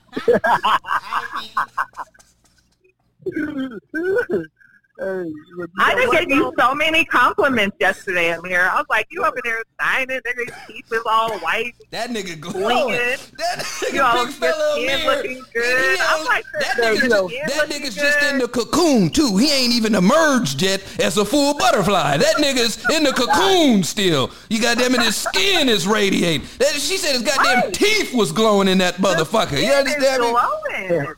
Pinky. 3.93 4.60
Hey, 5.01 5.33
I 5.79 5.95
just 5.95 6.13
gave 6.13 6.29
you 6.31 6.53
so 6.59 6.75
many 6.75 7.07
compliments 7.07 7.75
yesterday, 7.81 8.33
Amir. 8.35 8.69
I 8.71 8.77
was 8.77 8.85
like, 8.91 9.07
you 9.11 9.25
over 9.25 9.39
there 9.43 9.63
signing, 9.81 10.21
nigga, 10.21 10.37
your 10.37 10.57
teeth 10.69 10.93
is 10.93 11.01
all 11.07 11.39
white. 11.39 11.73
That 11.91 12.11
nigga 12.11 12.39
glowing. 12.39 12.67
Blinging. 12.99 13.31
That 13.39 13.59
nigga 13.61 13.95
You 13.95 14.03
all 14.03 14.27
big 14.27 14.35
fella 14.35 14.73
skin 14.75 15.01
Amir. 15.01 15.17
looking 15.17 15.45
good. 15.55 15.97
He 15.97 16.03
I'm 16.07 16.25
like, 16.27 16.45
that 16.61 16.77
your 16.77 16.87
nigga 16.87 16.99
just, 17.01 17.11
looking 17.23 17.41
that 17.47 17.69
nigga's 17.71 17.95
just 17.95 18.23
in 18.25 18.39
the 18.41 18.49
cocoon 18.49 19.09
too. 19.09 19.39
He 19.39 19.51
ain't 19.51 19.73
even 19.73 19.95
emerged 19.95 20.61
yet 20.61 20.83
as 21.01 21.17
a 21.17 21.25
full 21.25 21.55
butterfly. 21.57 22.19
That 22.19 22.37
nigga's 22.37 22.85
in 22.95 23.03
the 23.03 23.13
cocoon 23.13 23.83
still. 23.83 24.31
You 24.51 24.61
goddamn 24.61 24.95
it, 24.97 25.01
his 25.01 25.17
skin 25.17 25.71
is 25.71 25.87
radiating. 25.89 26.47
That, 26.59 26.73
she 26.75 26.99
said 26.99 27.13
his 27.15 27.23
goddamn 27.23 27.65
Right. 27.65 27.73
teeth 27.73 28.13
was 28.15 28.33
glowing 28.33 28.69
in 28.69 28.77
that 28.79 28.97
motherfucker. 28.97 29.63
You 29.63 29.73
understand 29.73 30.23
me? 30.23 30.31
glowing. 30.31 31.15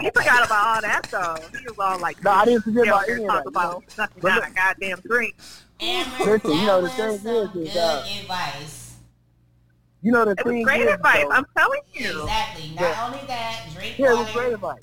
He 0.00 0.10
forgot 0.10 0.46
about 0.46 0.66
all 0.76 0.80
that 0.82 1.02
though. 1.10 1.58
He 1.58 1.64
was 1.66 1.76
all 1.78 1.98
like, 1.98 2.22
No, 2.22 2.30
I 2.30 2.44
didn't 2.44 2.62
forget 2.62 2.86
about 2.86 3.06
we're 3.08 3.14
any 3.14 3.24
of 3.24 3.28
talking 3.30 3.52
that, 3.52 3.60
you 3.60 3.66
about 3.66 3.72
know. 3.80 3.82
sucking 3.88 4.22
But 4.22 4.28
down 4.28 4.42
a 4.50 4.54
goddamn 4.54 5.00
drink." 5.06 5.34
Amber, 5.80 6.24
Listen, 6.24 6.50
you 6.50 6.66
know, 6.66 6.76
the 6.76 6.82
was 6.82 6.92
thing 6.92 7.18
some 7.18 7.26
is, 7.26 7.50
is, 7.56 7.72
good 7.74 7.76
uh, 7.76 8.04
advice. 8.20 8.96
You 10.02 10.12
know 10.12 10.24
the 10.24 10.30
It 10.32 10.44
was 10.44 10.52
thing 10.52 10.62
great 10.64 10.80
is, 10.82 10.92
advice. 10.94 11.22
though- 11.22 11.30
I'm 11.30 11.46
telling 11.56 11.80
you. 11.94 12.20
Exactly. 12.22 12.68
Not 12.74 12.80
Yeah. 12.82 13.06
only 13.06 13.26
that, 13.26 13.60
drink 13.74 13.98
yeah, 13.98 14.12
it 14.12 14.18
was 14.18 14.30
great 14.32 14.52
advice. 14.52 14.82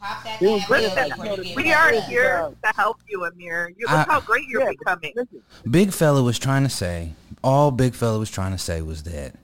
pop 0.00 0.22
that 0.24 0.40
It 0.42 0.46
was 0.48 0.64
great 0.66 0.80
pill 0.82 0.92
advice. 0.92 1.10
before 1.18 1.26
you 1.36 1.44
get 1.44 1.56
We 1.56 1.72
are 1.72 1.92
up. 1.94 2.04
here 2.04 2.50
to 2.64 2.72
help 2.76 2.98
you, 3.08 3.24
Amir. 3.24 3.72
You 3.76 3.86
look 3.86 3.96
I- 4.08 4.12
how 4.12 4.20
great 4.20 4.44
you're 4.48 4.62
Yeah, 4.62 4.70
becoming. 4.70 5.12
Listen, 5.16 5.42
Big 5.70 5.92
fella 5.92 6.22
was 6.22 6.38
trying 6.38 6.62
to 6.62 6.68
say, 6.70 7.12
all 7.42 7.70
Big 7.70 7.94
fella 7.94 8.18
was 8.18 8.30
trying 8.30 8.52
to 8.52 8.58
say 8.58 8.80
was 8.82 9.02
that, 9.04 9.34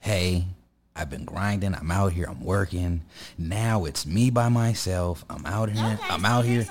hey, 0.00 0.46
I've 0.94 1.08
been 1.10 1.24
grinding. 1.24 1.74
I'm 1.74 1.90
out 1.90 2.12
here. 2.12 2.26
I'm 2.28 2.44
working. 2.44 3.02
Now 3.38 3.84
it's 3.86 4.04
me 4.06 4.30
by 4.30 4.48
myself. 4.48 5.24
I'm 5.30 5.44
out 5.46 5.70
here. 5.70 5.84
Okay, 6.00 6.02
I'm 6.10 6.24
out 6.24 6.44
here. 6.44 6.66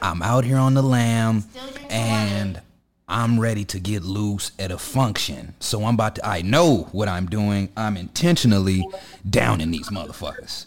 I'm 0.00 0.22
out 0.22 0.44
here 0.44 0.56
on 0.58 0.74
the 0.74 0.82
lamb, 0.82 1.40
Still 1.42 1.62
drink 1.72 1.90
some 1.90 1.90
and. 1.90 2.60
I'm 3.06 3.38
ready 3.38 3.66
to 3.66 3.78
get 3.78 4.02
loose 4.02 4.52
at 4.58 4.70
a 4.72 4.78
function. 4.78 5.54
So 5.60 5.84
I'm 5.84 5.92
about 5.94 6.14
to. 6.14 6.26
I 6.26 6.40
know 6.40 6.88
what 6.92 7.06
I'm 7.06 7.26
doing. 7.26 7.68
I'm 7.76 7.98
intentionally 7.98 8.82
downing 9.28 9.70
these 9.70 9.90
motherfuckers. 9.90 10.64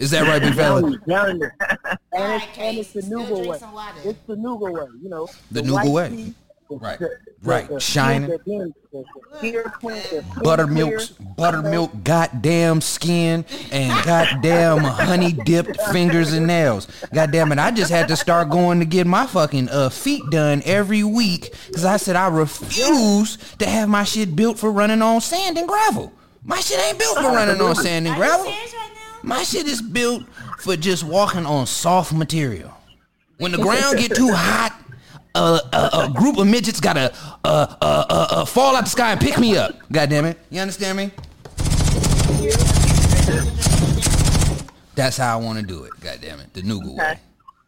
Is 0.00 0.10
that 0.10 0.22
right, 0.26 0.42
big 0.42 0.54
fella? 0.56 0.82
down, 0.82 1.38
down. 1.38 1.52
And 2.12 2.42
it's, 2.42 2.58
and 2.58 2.78
it's 2.78 2.92
the 2.92 3.02
Case, 3.02 3.08
Nougat 3.10 3.46
way. 3.46 3.60
It's 4.04 4.18
the 4.26 4.34
Nougat 4.34 4.72
way, 4.72 4.86
you 5.00 5.08
know. 5.08 5.28
The 5.52 5.62
white 5.62 5.84
Nougat 5.86 5.92
way. 5.92 6.08
tea, 6.08 6.24
the- 6.24 6.34
Right. 6.70 6.98
the- 6.98 7.10
Right. 7.42 7.68
the- 7.68 7.80
Shining. 7.80 8.28
the- 8.30 8.74
buttermilk's 10.42 11.08
buttermilk 11.36 11.92
goddamn 12.02 12.80
skin 12.80 13.44
and 13.70 14.04
goddamn 14.04 14.78
honey 14.78 15.32
dipped 15.32 15.80
fingers 15.92 16.32
and 16.32 16.46
nails. 16.46 16.88
Goddamn 17.14 17.52
it, 17.52 17.58
I 17.58 17.70
just 17.70 17.90
had 17.90 18.08
to 18.08 18.16
start 18.16 18.50
going 18.50 18.78
to 18.80 18.84
get 18.86 19.06
my 19.06 19.26
fucking 19.26 19.68
uh, 19.68 19.90
feet 19.90 20.22
done 20.30 20.62
every 20.64 21.02
week 21.04 21.54
because 21.66 21.84
I 21.84 21.96
said 21.98 22.16
I 22.16 22.28
refuse 22.28 23.36
to 23.58 23.66
have 23.66 23.88
my 23.88 24.04
shit 24.04 24.34
built 24.34 24.58
for 24.58 24.70
running 24.72 25.02
on 25.02 25.20
sand 25.20 25.58
and 25.58 25.68
gravel. 25.68 26.12
My 26.42 26.60
shit 26.60 26.78
ain't 26.80 26.98
built 26.98 27.16
for 27.16 27.24
running 27.24 27.60
on 27.60 27.74
sand 27.74 28.06
and 28.06 28.16
gravel. 28.16 28.44
serious 28.46 28.74
right 28.74 28.90
now? 28.94 29.28
My 29.28 29.42
shit 29.42 29.66
is 29.66 29.82
built 29.82 30.24
for 30.58 30.76
just 30.76 31.04
walking 31.04 31.44
on 31.44 31.66
soft 31.66 32.12
material. 32.12 32.72
When 33.38 33.52
the 33.52 33.58
ground 33.58 33.98
get 33.98 34.14
too 34.14 34.32
hot, 34.32 34.72
uh, 35.36 35.60
a, 35.72 36.06
a 36.06 36.10
group 36.10 36.38
of 36.38 36.46
midgets 36.46 36.80
gotta 36.80 37.12
uh, 37.44 37.76
uh, 37.80 38.04
uh, 38.08 38.26
uh, 38.30 38.44
fall 38.44 38.74
out 38.74 38.84
the 38.84 38.90
sky 38.90 39.12
and 39.12 39.20
pick 39.20 39.38
me 39.38 39.56
up. 39.56 39.74
God 39.92 40.10
damn 40.10 40.24
it. 40.24 40.38
You 40.50 40.60
understand 40.60 40.98
me? 40.98 41.10
That's 44.94 45.18
how 45.18 45.38
I 45.38 45.42
want 45.42 45.58
to 45.58 45.64
do 45.64 45.84
it. 45.84 45.92
God 46.00 46.18
damn 46.22 46.40
it. 46.40 46.52
The 46.54 46.62
Nougat 46.62 46.96
way. 46.96 47.18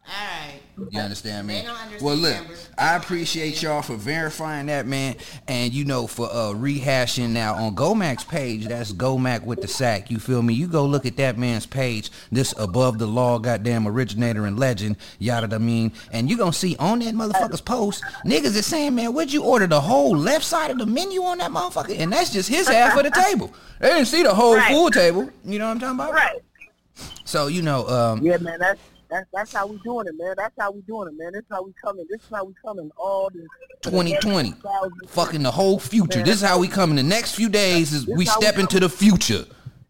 All 0.07 0.13
right. 0.13 0.58
You 0.91 0.99
understand 0.99 1.47
me? 1.47 1.55
They 1.55 1.61
don't 1.67 1.75
understand, 1.75 2.01
well, 2.01 2.15
look, 2.15 2.37
I 2.77 2.95
appreciate 2.95 3.61
y'all 3.61 3.81
for 3.81 3.95
verifying 3.95 4.67
that, 4.67 4.87
man, 4.87 5.15
and 5.47 5.73
you 5.73 5.85
know 5.85 6.07
for 6.07 6.27
uh, 6.31 6.53
rehashing 6.53 7.29
now 7.29 7.55
on 7.55 7.75
Gomack's 7.75 8.23
page. 8.23 8.67
That's 8.67 8.91
Gomack 8.93 9.43
with 9.43 9.61
the 9.61 9.67
sack. 9.67 10.09
You 10.09 10.19
feel 10.19 10.41
me? 10.41 10.53
You 10.53 10.67
go 10.67 10.85
look 10.85 11.05
at 11.05 11.17
that 11.17 11.37
man's 11.37 11.65
page. 11.65 12.09
This 12.31 12.53
above 12.57 12.97
the 12.99 13.05
law, 13.05 13.37
goddamn 13.39 13.87
originator 13.87 14.45
and 14.45 14.57
legend, 14.57 14.97
yada 15.19 15.53
I 15.53 15.57
mean, 15.59 15.91
and 16.11 16.29
you 16.29 16.37
gonna 16.37 16.53
see 16.53 16.75
on 16.77 16.99
that 16.99 17.13
motherfucker's 17.13 17.61
post, 17.61 18.03
niggas 18.25 18.55
is 18.55 18.65
saying, 18.65 18.95
man, 18.95 19.13
would 19.13 19.31
you 19.33 19.43
order 19.43 19.67
the 19.67 19.81
whole 19.81 20.15
left 20.15 20.45
side 20.45 20.71
of 20.71 20.77
the 20.77 20.85
menu 20.85 21.23
on 21.23 21.39
that 21.39 21.51
motherfucker? 21.51 21.97
And 21.99 22.11
that's 22.13 22.31
just 22.31 22.49
his 22.49 22.67
half 22.67 22.97
of 22.97 23.03
the 23.03 23.11
table. 23.27 23.53
They 23.79 23.89
didn't 23.89 24.05
see 24.07 24.23
the 24.23 24.33
whole 24.33 24.55
Right. 24.55 24.71
full 24.71 24.89
table. 24.89 25.29
You 25.45 25.59
know 25.59 25.67
what 25.67 25.71
I'm 25.73 25.79
talking 25.79 25.95
about? 25.99 26.13
Right. 26.13 26.39
So 27.25 27.47
you 27.47 27.61
know, 27.61 27.87
um, 27.87 28.21
Yeah, 28.21 28.37
man, 28.37 28.59
that's 28.59 28.79
that's 29.09 29.27
that's 29.33 29.53
how 29.53 29.67
we 29.67 29.77
doing 29.79 30.07
it, 30.07 30.13
man. 30.17 30.35
That's 30.37 30.53
how 30.59 30.71
we 30.71 30.81
doing 30.81 31.07
it, 31.09 31.17
man. 31.17 31.31
This 31.33 31.41
is 31.41 31.47
how 31.49 31.63
we 31.63 31.73
coming. 31.83 32.05
This 32.09 32.21
is 32.21 32.27
how 32.31 32.43
we 32.43 32.53
coming. 32.63 32.91
All 32.97 33.29
the 33.29 33.47
2020. 33.81 34.53
Fucking 35.07 35.43
the 35.43 35.51
whole 35.51 35.79
future. 35.79 36.21
This 36.23 36.41
is 36.41 36.47
how 36.47 36.59
we 36.59 36.67
coming. 36.67 36.95
the 36.95 37.03
next 37.03 37.35
few 37.35 37.49
days 37.49 37.93
is 37.93 38.05
we 38.05 38.13
This 38.13 38.17
we 38.17 38.25
step 38.25 38.55
come. 38.55 38.61
into 38.61 38.79
the 38.79 38.89
future. 38.89 39.45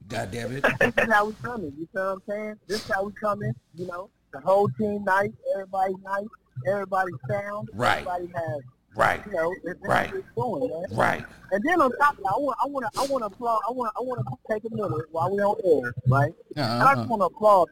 God 0.08 0.32
damn 0.32 0.56
it. 0.56 0.64
This 0.80 0.94
is 1.06 1.14
how 1.14 1.26
we 1.28 1.34
coming. 1.44 1.74
You 1.78 1.88
feel 1.94 2.04
what 2.04 2.12
I'm 2.14 2.22
saying? 2.28 2.56
This 2.68 2.84
is 2.84 2.92
how 2.92 3.04
we 3.04 3.12
coming. 3.14 3.54
You 3.76 3.88
know, 3.88 4.10
the 4.34 4.40
whole 4.40 4.70
team 4.70 5.04
nice. 5.04 5.30
Everybody 5.54 5.94
nice. 6.04 6.26
Everybody 6.68 7.12
sound. 7.30 7.70
Right. 7.74 8.06
Everybody 8.08 8.28
has. 8.36 8.62
Right. 8.96 9.22
You 9.26 9.34
know, 9.34 9.56
it's 9.64 9.82
Right. 9.82 10.12
it's 10.14 10.28
going, 10.36 10.70
man. 10.70 10.84
Right. 10.92 11.24
And 11.52 11.64
then 11.64 11.82
on 11.82 11.92
top 11.98 12.18
of 12.18 12.24
that, 12.24 12.34
I 12.36 12.40
want, 12.40 12.58
I 12.64 12.68
want 12.68 12.86
to, 12.94 13.00
I 13.00 13.06
want 13.06 13.22
to 13.24 13.28
applaud. 13.28 13.60
I 13.68 13.72
want, 13.72 13.94
I 13.98 14.02
want 14.02 14.22
to 14.26 14.54
take 14.54 14.64
a 14.66 14.76
minute 14.76 15.08
while 15.12 15.32
we 15.32 15.38
on 15.40 15.56
air, 15.84 15.94
right? 16.08 16.34
And 16.56 16.66
I 16.84 16.94
just 16.96 16.98
uh-huh. 17.00 17.08
want 17.10 17.22
to 17.22 17.26
applaud 17.26 17.70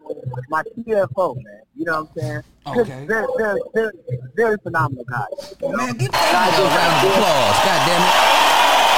my 0.50 0.64
CFO, 0.78 1.36
man. 1.36 1.62
You 1.76 1.86
know 1.86 2.02
what 2.02 2.10
I'm 2.10 2.22
saying? 2.22 2.42
'Cause 2.66 2.78
Okay. 2.80 3.06
They're, 3.08 3.28
they're, 3.38 3.58
they're 3.74 3.94
very 4.36 4.58
phenomenal 4.58 5.04
guys. 5.06 5.56
You 5.62 5.70
know? 5.70 5.78
Man, 5.78 5.98
give 5.98 6.12
that 6.12 6.54
nigga 6.54 6.64
a 6.64 6.70
round 6.74 7.08
of 7.08 7.14
applause. 7.14 7.58
God 7.66 7.80
damn 7.88 8.02
it. 8.02 8.97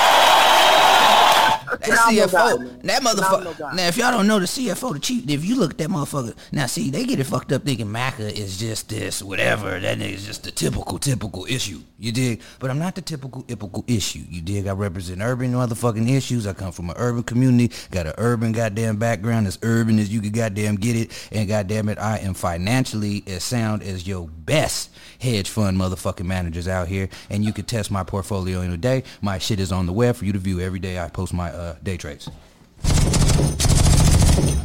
That 1.69 1.81
CFO, 1.81 2.81
that 2.83 3.01
motherfucker. 3.01 3.73
Now, 3.75 3.87
if 3.87 3.97
y'all 3.97 4.11
don't 4.11 4.27
know 4.27 4.39
the 4.39 4.45
CFO, 4.45 4.93
the 4.93 4.99
chief, 4.99 5.29
if 5.29 5.45
you 5.45 5.57
look 5.59 5.71
at 5.71 5.77
that 5.79 5.89
motherfucker, 5.89 6.35
now 6.51 6.65
see, 6.65 6.89
they 6.89 7.05
get 7.05 7.19
it 7.19 7.25
fucked 7.25 7.51
up 7.51 7.63
thinking 7.63 7.87
Maca 7.87 8.31
is 8.31 8.57
just 8.57 8.89
this, 8.89 9.21
whatever. 9.21 9.79
That 9.79 9.97
nigga's 9.97 10.25
just 10.25 10.43
the 10.43 10.51
typical, 10.51 10.97
typical 10.97 11.45
issue. 11.45 11.81
You 11.97 12.11
dig? 12.11 12.41
But 12.59 12.71
I'm 12.71 12.79
not 12.79 12.95
the 12.95 13.01
typical, 13.01 13.43
typical 13.43 13.83
issue. 13.87 14.23
You 14.29 14.41
dig? 14.41 14.67
I 14.67 14.71
represent 14.71 15.21
urban 15.21 15.51
motherfucking 15.53 16.09
issues. 16.09 16.47
I 16.47 16.53
come 16.53 16.71
from 16.71 16.89
an 16.89 16.95
urban 16.97 17.23
community, 17.23 17.75
got 17.91 18.07
an 18.07 18.13
urban 18.17 18.51
goddamn 18.51 18.97
background, 18.97 19.47
as 19.47 19.59
urban 19.61 19.99
as 19.99 20.11
you 20.11 20.21
could 20.21 20.33
goddamn 20.33 20.75
get 20.75 20.95
it. 20.95 21.29
And 21.31 21.47
goddamn 21.47 21.89
it, 21.89 21.99
I 21.99 22.17
am 22.19 22.33
financially 22.33 23.23
as 23.27 23.43
sound 23.43 23.83
as 23.83 24.07
your 24.07 24.27
best 24.27 24.91
hedge 25.19 25.49
fund 25.49 25.77
motherfucking 25.77 26.25
managers 26.25 26.67
out 26.67 26.87
here. 26.87 27.09
And 27.29 27.43
you 27.43 27.51
can 27.51 27.65
test 27.65 27.91
my 27.91 28.03
portfolio 28.03 28.61
in 28.61 28.71
a 28.71 28.77
day. 28.77 29.03
My 29.21 29.37
shit 29.37 29.59
is 29.59 29.71
on 29.71 29.85
the 29.85 29.93
web 29.93 30.15
for 30.15 30.25
you 30.25 30.33
to 30.33 30.39
view 30.39 30.59
every 30.61 30.79
day. 30.79 30.99
I 30.99 31.09
post 31.09 31.33
my 31.33 31.51
uh, 31.59 31.75
day 31.83 31.97
trades. 31.97 32.29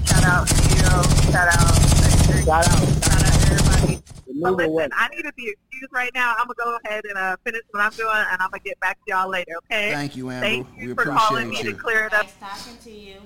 Shout 0.05 0.25
out 0.25 0.47
to 0.47 0.55
you. 0.69 0.85
Shout 1.33 1.49
out. 1.49 1.75
Shout 2.45 2.51
out. 2.51 2.79
Shout 3.05 3.23
out 3.23 3.51
everybody. 3.51 4.03
The 4.27 4.33
But 4.41 4.51
Nougat 4.51 4.71
listen, 4.71 4.93
I 4.97 5.09
need 5.09 5.23
to 5.23 5.33
be 5.37 5.49
excused 5.49 5.93
right 5.93 6.11
now. 6.15 6.35
I'm 6.39 6.47
gonna 6.47 6.55
go 6.57 6.79
ahead 6.85 7.05
and 7.05 7.19
uh, 7.19 7.37
finish 7.45 7.63
what 7.71 7.83
I'm 7.83 7.93
doing, 7.93 8.09
and 8.15 8.41
I'm 8.41 8.51
gonna 8.51 8.63
get 8.65 8.79
back 8.81 8.99
to 9.05 9.13
y'all 9.13 9.29
later. 9.29 9.53
Okay? 9.65 9.93
Thank 9.93 10.17
you, 10.17 10.31
Amber. 10.31 10.47
Thank 10.47 10.77
We 10.77 10.85
you 10.85 10.95
for 10.95 11.05
calling 11.05 11.49
me 11.49 11.57
appreciate 11.57 11.73
to 11.73 11.83
clear 11.83 12.07
it 12.07 12.15
up. 12.15 12.27
Nice 12.41 12.65
talking 12.65 12.79
to 12.85 12.91
you. 12.91 13.17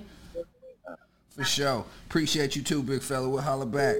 For 1.29 1.43
sure. 1.43 1.85
Appreciate 2.07 2.55
you 2.55 2.63
too, 2.63 2.83
big 2.83 3.01
fella. 3.01 3.29
We'll 3.29 3.41
holler 3.41 3.65
back. 3.65 3.99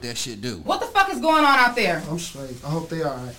What 0.00 0.08
that 0.08 0.16
shit 0.16 0.40
do. 0.40 0.56
What 0.64 0.80
the 0.80 0.86
fuck 0.86 1.10
is 1.12 1.20
going 1.20 1.44
on 1.44 1.58
out 1.58 1.76
there? 1.76 2.02
I'm 2.08 2.18
straight. 2.18 2.56
I 2.64 2.70
hope 2.70 2.88
they 2.88 3.04
alright. 3.04 3.36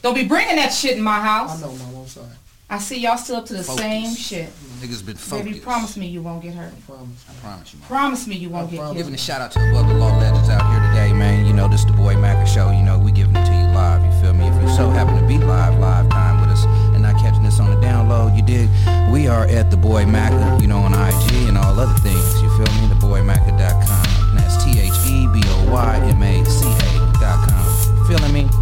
Don't 0.00 0.14
be 0.14 0.24
bringing 0.24 0.56
that 0.56 0.72
shit 0.72 0.96
in 0.96 1.02
my 1.02 1.20
house. 1.20 1.62
I 1.62 1.66
know, 1.66 1.74
mom. 1.74 1.96
I'm 1.96 2.06
sorry. 2.06 2.26
I 2.70 2.78
see 2.78 3.00
y'all 3.00 3.18
still 3.18 3.36
up 3.36 3.44
to 3.46 3.52
the 3.52 3.62
Focus. 3.62 3.82
same 3.82 4.14
shit. 4.14 4.48
Niggas 4.80 5.04
been 5.04 5.16
focused. 5.16 5.44
Baby, 5.44 5.60
promise 5.60 5.98
me 5.98 6.06
you 6.06 6.22
won't 6.22 6.42
get 6.42 6.54
hurt. 6.54 6.72
I 6.72 6.90
promise. 6.90 7.26
I 7.28 7.34
promise 7.34 7.74
you. 7.74 7.80
man. 7.80 7.88
Promise 7.88 8.26
me 8.28 8.36
you 8.36 8.48
won't 8.48 8.68
I 8.68 8.70
get 8.70 8.78
promise. 8.78 8.96
Giving 8.96 9.12
a 9.12 9.18
shout 9.18 9.42
out 9.42 9.50
to 9.52 9.70
above 9.70 9.88
the 9.88 9.94
law 9.96 10.16
legends 10.16 10.48
out 10.48 10.64
here 10.72 10.88
today, 10.88 11.12
man. 11.12 11.44
You 11.44 11.52
know, 11.52 11.68
this 11.68 11.84
the 11.84 11.92
boy 11.92 12.14
Maca 12.14 12.46
show. 12.46 12.70
You 12.70 12.82
know, 12.82 12.98
we 12.98 13.12
giving 13.12 13.36
it 13.36 13.44
to 13.44 13.52
you 13.52 13.66
live. 13.76 14.02
You 14.02 14.22
feel 14.22 14.32
me? 14.32 14.46
If 14.48 14.62
you 14.62 14.68
so 14.70 14.88
happen 14.88 15.20
to 15.20 15.28
be 15.28 15.36
live, 15.36 15.78
live 15.78 16.08
time 16.08 16.40
with 16.40 16.48
us, 16.48 16.64
and 16.94 17.02
not 17.02 17.20
catching 17.20 17.42
this 17.42 17.60
on 17.60 17.68
the 17.68 17.76
download, 17.86 18.34
you 18.34 18.42
dig? 18.42 18.70
We 19.12 19.28
are 19.28 19.44
at 19.48 19.70
the 19.70 19.76
boy 19.76 20.04
Maca, 20.04 20.62
you 20.62 20.66
know, 20.66 20.78
on 20.78 20.94
IG 20.94 21.46
and 21.46 21.58
all 21.58 21.78
other 21.78 21.92
things. 22.00 22.40
You 22.40 22.48
feel 22.56 22.72
me? 22.80 22.88
Theboymaca.com. 22.94 23.99
Y 25.70 26.10
M 26.10 26.22
A 26.22 26.44
C 26.44 26.66
A 26.66 27.12
dot. 27.20 28.08
Feeling 28.08 28.32
me? 28.32 28.59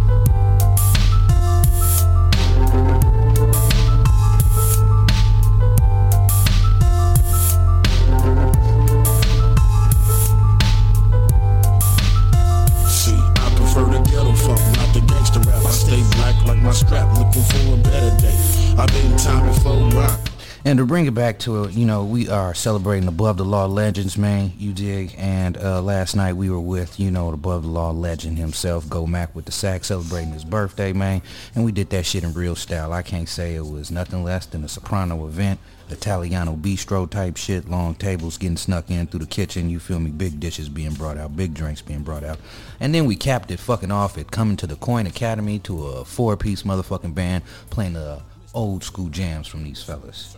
To 20.79 20.85
bring 20.85 21.07
it 21.07 21.13
back 21.13 21.39
to 21.39 21.65
it, 21.65 21.73
you 21.73 21.85
know, 21.85 22.05
we 22.05 22.29
are 22.29 22.53
celebrating 22.53 23.09
Above 23.09 23.35
the 23.35 23.43
Law 23.43 23.65
legends, 23.65 24.17
man. 24.17 24.53
You 24.57 24.71
dig? 24.71 25.13
And 25.17 25.57
uh, 25.57 25.81
last 25.81 26.15
night 26.15 26.37
we 26.37 26.49
were 26.49 26.61
with, 26.61 27.01
you 27.01 27.11
know, 27.11 27.27
Above 27.33 27.63
the 27.63 27.69
Law 27.69 27.91
legend 27.91 28.37
himself, 28.37 28.87
Go 28.87 29.05
Mack 29.05 29.35
with 29.35 29.43
the 29.43 29.51
sack, 29.51 29.83
celebrating 29.83 30.31
his 30.31 30.45
birthday, 30.45 30.93
man. 30.93 31.21
And 31.53 31.65
we 31.65 31.73
did 31.73 31.89
that 31.89 32.05
shit 32.05 32.23
in 32.23 32.33
real 32.33 32.55
style. 32.55 32.93
I 32.93 33.01
can't 33.01 33.27
say 33.27 33.55
it 33.55 33.65
was 33.65 33.91
nothing 33.91 34.23
less 34.23 34.45
than 34.45 34.63
a 34.63 34.69
soprano 34.69 35.27
event, 35.27 35.59
Italiano 35.89 36.55
bistro 36.55 37.09
type 37.09 37.35
shit, 37.35 37.67
long 37.67 37.93
tables 37.93 38.37
getting 38.37 38.55
snuck 38.55 38.89
in 38.89 39.05
through 39.07 39.19
the 39.19 39.25
kitchen. 39.25 39.69
You 39.69 39.79
feel 39.79 39.99
me? 39.99 40.11
Big 40.11 40.39
dishes 40.39 40.69
being 40.69 40.93
brought 40.93 41.17
out, 41.17 41.35
big 41.35 41.53
drinks 41.53 41.81
being 41.81 42.03
brought 42.03 42.23
out. 42.23 42.39
And 42.79 42.95
then 42.95 43.03
we 43.03 43.17
capped 43.17 43.51
it 43.51 43.59
fucking 43.59 43.91
off 43.91 44.17
at 44.17 44.31
coming 44.31 44.55
to 44.55 44.67
the 44.67 44.77
Coin 44.77 45.07
Academy 45.07 45.59
to 45.59 45.87
a 45.87 46.05
four-piece 46.05 46.63
motherfucking 46.63 47.13
band 47.13 47.43
playing 47.69 47.93
the 47.93 48.21
old 48.53 48.83
school 48.83 49.09
jams 49.09 49.47
from 49.47 49.63
these 49.63 49.81
fellas. 49.81 50.35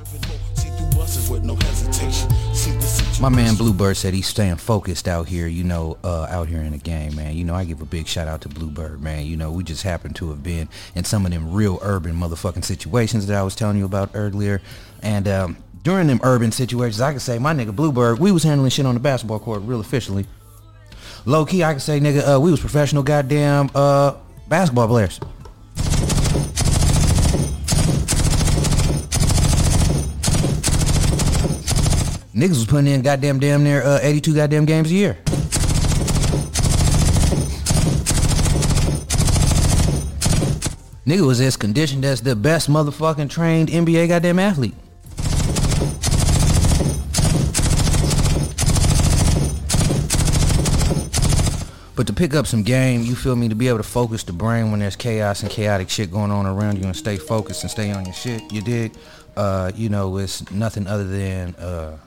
See 0.55 0.67
through 0.69 0.89
buses 0.99 1.29
with 1.29 1.43
no 1.43 1.55
hesitation. 1.55 2.29
See 2.53 2.71
the 2.71 2.81
situation. 2.81 3.21
My 3.21 3.29
man 3.29 3.55
Bluebird 3.55 3.97
said 3.97 4.13
he's 4.13 4.27
staying 4.27 4.57
focused 4.57 5.07
out 5.07 5.27
here, 5.27 5.47
you 5.47 5.63
know, 5.63 5.97
uh, 6.03 6.27
out 6.29 6.47
here 6.47 6.61
in 6.61 6.71
the 6.71 6.77
game, 6.77 7.15
man. 7.15 7.35
You 7.35 7.43
know, 7.43 7.55
I 7.55 7.63
give 7.63 7.81
a 7.81 7.85
big 7.85 8.07
shout 8.07 8.27
out 8.27 8.41
to 8.41 8.49
Bluebird, 8.49 9.01
man. 9.01 9.25
You 9.25 9.37
know, 9.37 9.51
we 9.51 9.63
just 9.63 9.83
happen 9.83 10.13
to 10.15 10.29
have 10.29 10.43
been 10.43 10.67
in 10.95 11.03
some 11.03 11.25
of 11.25 11.31
them 11.31 11.51
real 11.51 11.79
urban 11.81 12.15
motherfucking 12.15 12.65
situations 12.65 13.27
that 13.27 13.37
I 13.37 13.43
was 13.43 13.55
telling 13.55 13.77
you 13.77 13.85
about 13.85 14.11
earlier. 14.13 14.61
And 15.01 15.27
um, 15.27 15.57
during 15.83 16.07
them 16.07 16.19
urban 16.23 16.51
situations, 16.51 17.01
I 17.01 17.13
could 17.13 17.21
say 17.21 17.39
my 17.39 17.53
nigga 17.53 17.75
Bluebird, 17.75 18.19
we 18.19 18.31
was 18.31 18.43
handling 18.43 18.71
shit 18.71 18.85
on 18.85 18.93
the 18.93 18.99
basketball 18.99 19.39
court 19.39 19.61
real 19.63 19.79
officially. 19.79 20.25
Low 21.25 21.45
key, 21.45 21.63
I 21.63 21.73
could 21.73 21.81
say, 21.81 21.99
nigga, 21.99 22.35
uh, 22.35 22.39
we 22.41 22.51
was 22.51 22.59
professional 22.59 23.03
goddamn 23.03 23.69
uh, 23.75 24.15
basketball 24.47 24.87
players. 24.87 25.19
Niggas 32.41 32.49
was 32.57 32.65
putting 32.65 32.87
in 32.87 33.03
goddamn 33.03 33.37
damn 33.37 33.63
near 33.63 33.83
uh, 33.83 33.99
82 34.01 34.33
goddamn 34.33 34.65
games 34.65 34.89
a 34.89 34.95
year. 34.95 35.13
Nigga 41.05 41.21
was 41.27 41.39
as 41.39 41.55
conditioned 41.55 42.03
as 42.03 42.21
the 42.21 42.35
best 42.35 42.67
motherfucking 42.67 43.29
trained 43.29 43.69
NBA 43.69 44.07
goddamn 44.07 44.39
athlete. 44.39 44.73
But 51.95 52.07
to 52.07 52.13
pick 52.13 52.33
up 52.33 52.47
some 52.47 52.63
game, 52.63 53.03
you 53.03 53.13
feel 53.13 53.35
me, 53.35 53.49
to 53.49 53.55
be 53.55 53.67
able 53.67 53.77
to 53.77 53.83
focus 53.83 54.23
the 54.23 54.33
brain 54.33 54.71
when 54.71 54.79
there's 54.79 54.95
chaos 54.95 55.43
and 55.43 55.51
chaotic 55.51 55.91
shit 55.91 56.09
going 56.09 56.31
on 56.31 56.47
around 56.47 56.79
you 56.79 56.85
and 56.85 56.95
stay 56.95 57.17
focused 57.17 57.61
and 57.61 57.69
stay 57.69 57.91
on 57.91 58.05
your 58.05 58.15
shit, 58.15 58.51
you 58.51 58.63
dig? 58.63 58.93
Uh, 59.37 59.71
you 59.75 59.89
know, 59.89 60.17
it's 60.17 60.49
nothing 60.49 60.87
other 60.87 61.03
than 61.03 61.53
uh, 61.57 61.97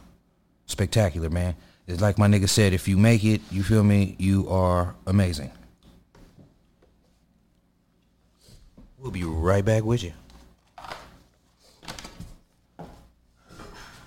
spectacular, 0.66 1.30
man. 1.30 1.54
It's 1.86 2.00
like 2.00 2.18
my 2.18 2.26
nigga 2.26 2.48
said, 2.48 2.72
if 2.72 2.88
you 2.88 2.96
make 2.96 3.24
it, 3.24 3.40
you 3.50 3.62
feel 3.62 3.84
me, 3.84 4.16
you 4.18 4.48
are 4.48 4.94
amazing. 5.06 5.50
We'll 8.98 9.10
be 9.10 9.24
right 9.24 9.64
back 9.64 9.84
with 9.84 10.02
you. 10.02 10.12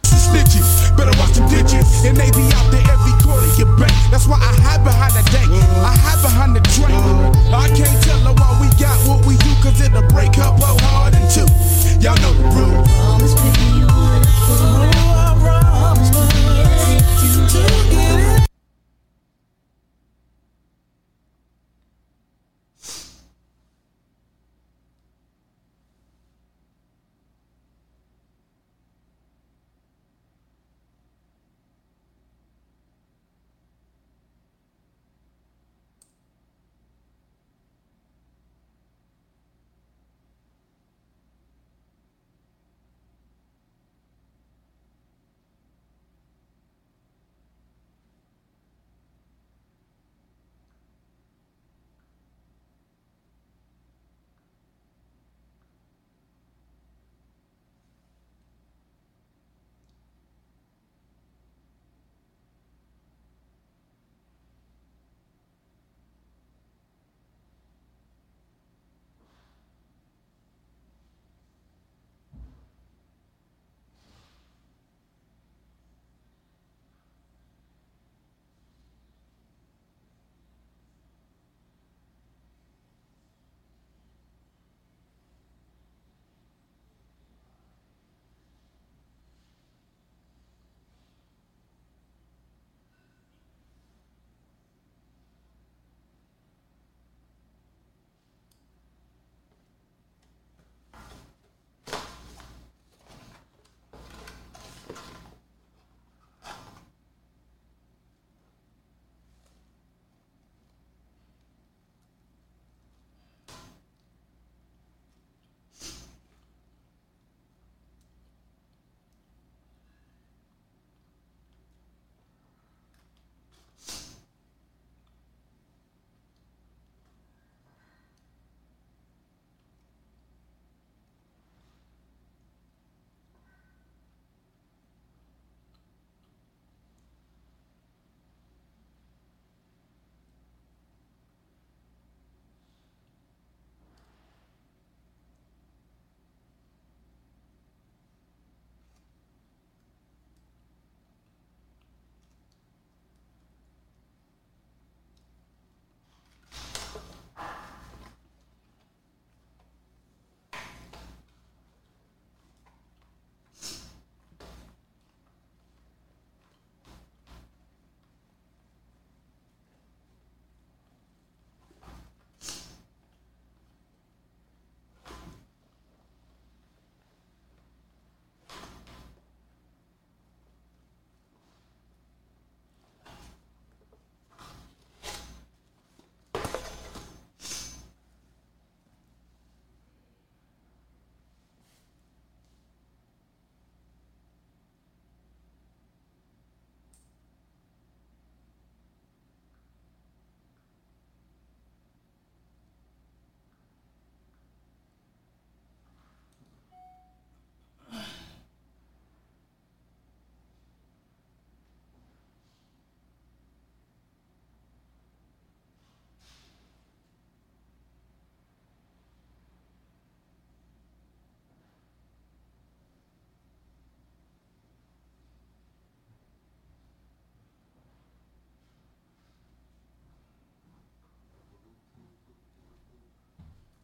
Snitches, 0.04 0.98
better 0.98 1.14
watch 1.20 1.38
them 1.38 1.48
ditches, 1.50 2.04
and 2.04 2.18
they 2.18 2.32
be 2.32 2.50
out 2.58 2.72
there 2.72 2.82
every 2.82 3.14
quarter 3.22 3.46
you 3.62 3.66
bank. 3.78 3.94
That's 4.10 4.26
why 4.26 4.38
I 4.42 4.58
hide 4.58 4.84
behind 4.84 5.14
the 5.14 5.22
dank, 5.30 5.54
I 5.54 5.94
hide 5.94 6.22
behind 6.26 6.56
the 6.56 6.62
drink. 6.74 6.98
I 7.54 7.70
can't 7.78 8.04
tell 8.04 8.20
her 8.26 8.34
why 8.34 8.58
we 8.58 8.68
got 8.82 8.98
what 9.08 9.24
we 9.28 9.38
do, 9.38 9.54
cause 9.62 9.80
it'll 9.80 10.02
break 10.10 10.34
her 10.36 10.50
both 10.58 10.82
hard 10.82 11.14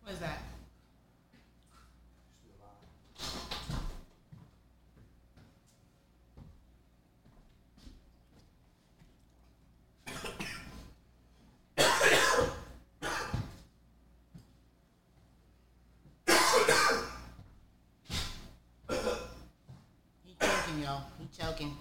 What 0.03 0.13
is 0.13 0.19
that? 0.19 0.39
He 20.25 20.33
choking, 20.39 20.81
y'all. 20.81 21.03
He 21.17 21.27
choking. 21.37 21.77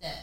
Step. 0.00 0.14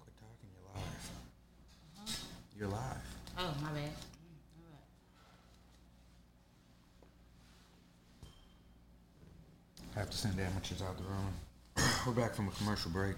Quit 0.00 0.14
talking. 0.18 0.50
You're 0.56 0.68
live. 0.74 1.10
You're 2.58 2.68
live. 2.68 3.04
Oh, 3.38 3.54
my 3.62 3.70
bad. 3.70 3.92
I 9.96 9.99
have 10.10 10.16
to 10.16 10.28
send 10.28 10.40
amateurs 10.40 10.82
out 10.82 10.96
the 10.96 11.04
room. 11.04 11.86
We're 12.04 12.20
back 12.20 12.34
from 12.34 12.48
a 12.48 12.50
commercial 12.50 12.90
break. 12.90 13.14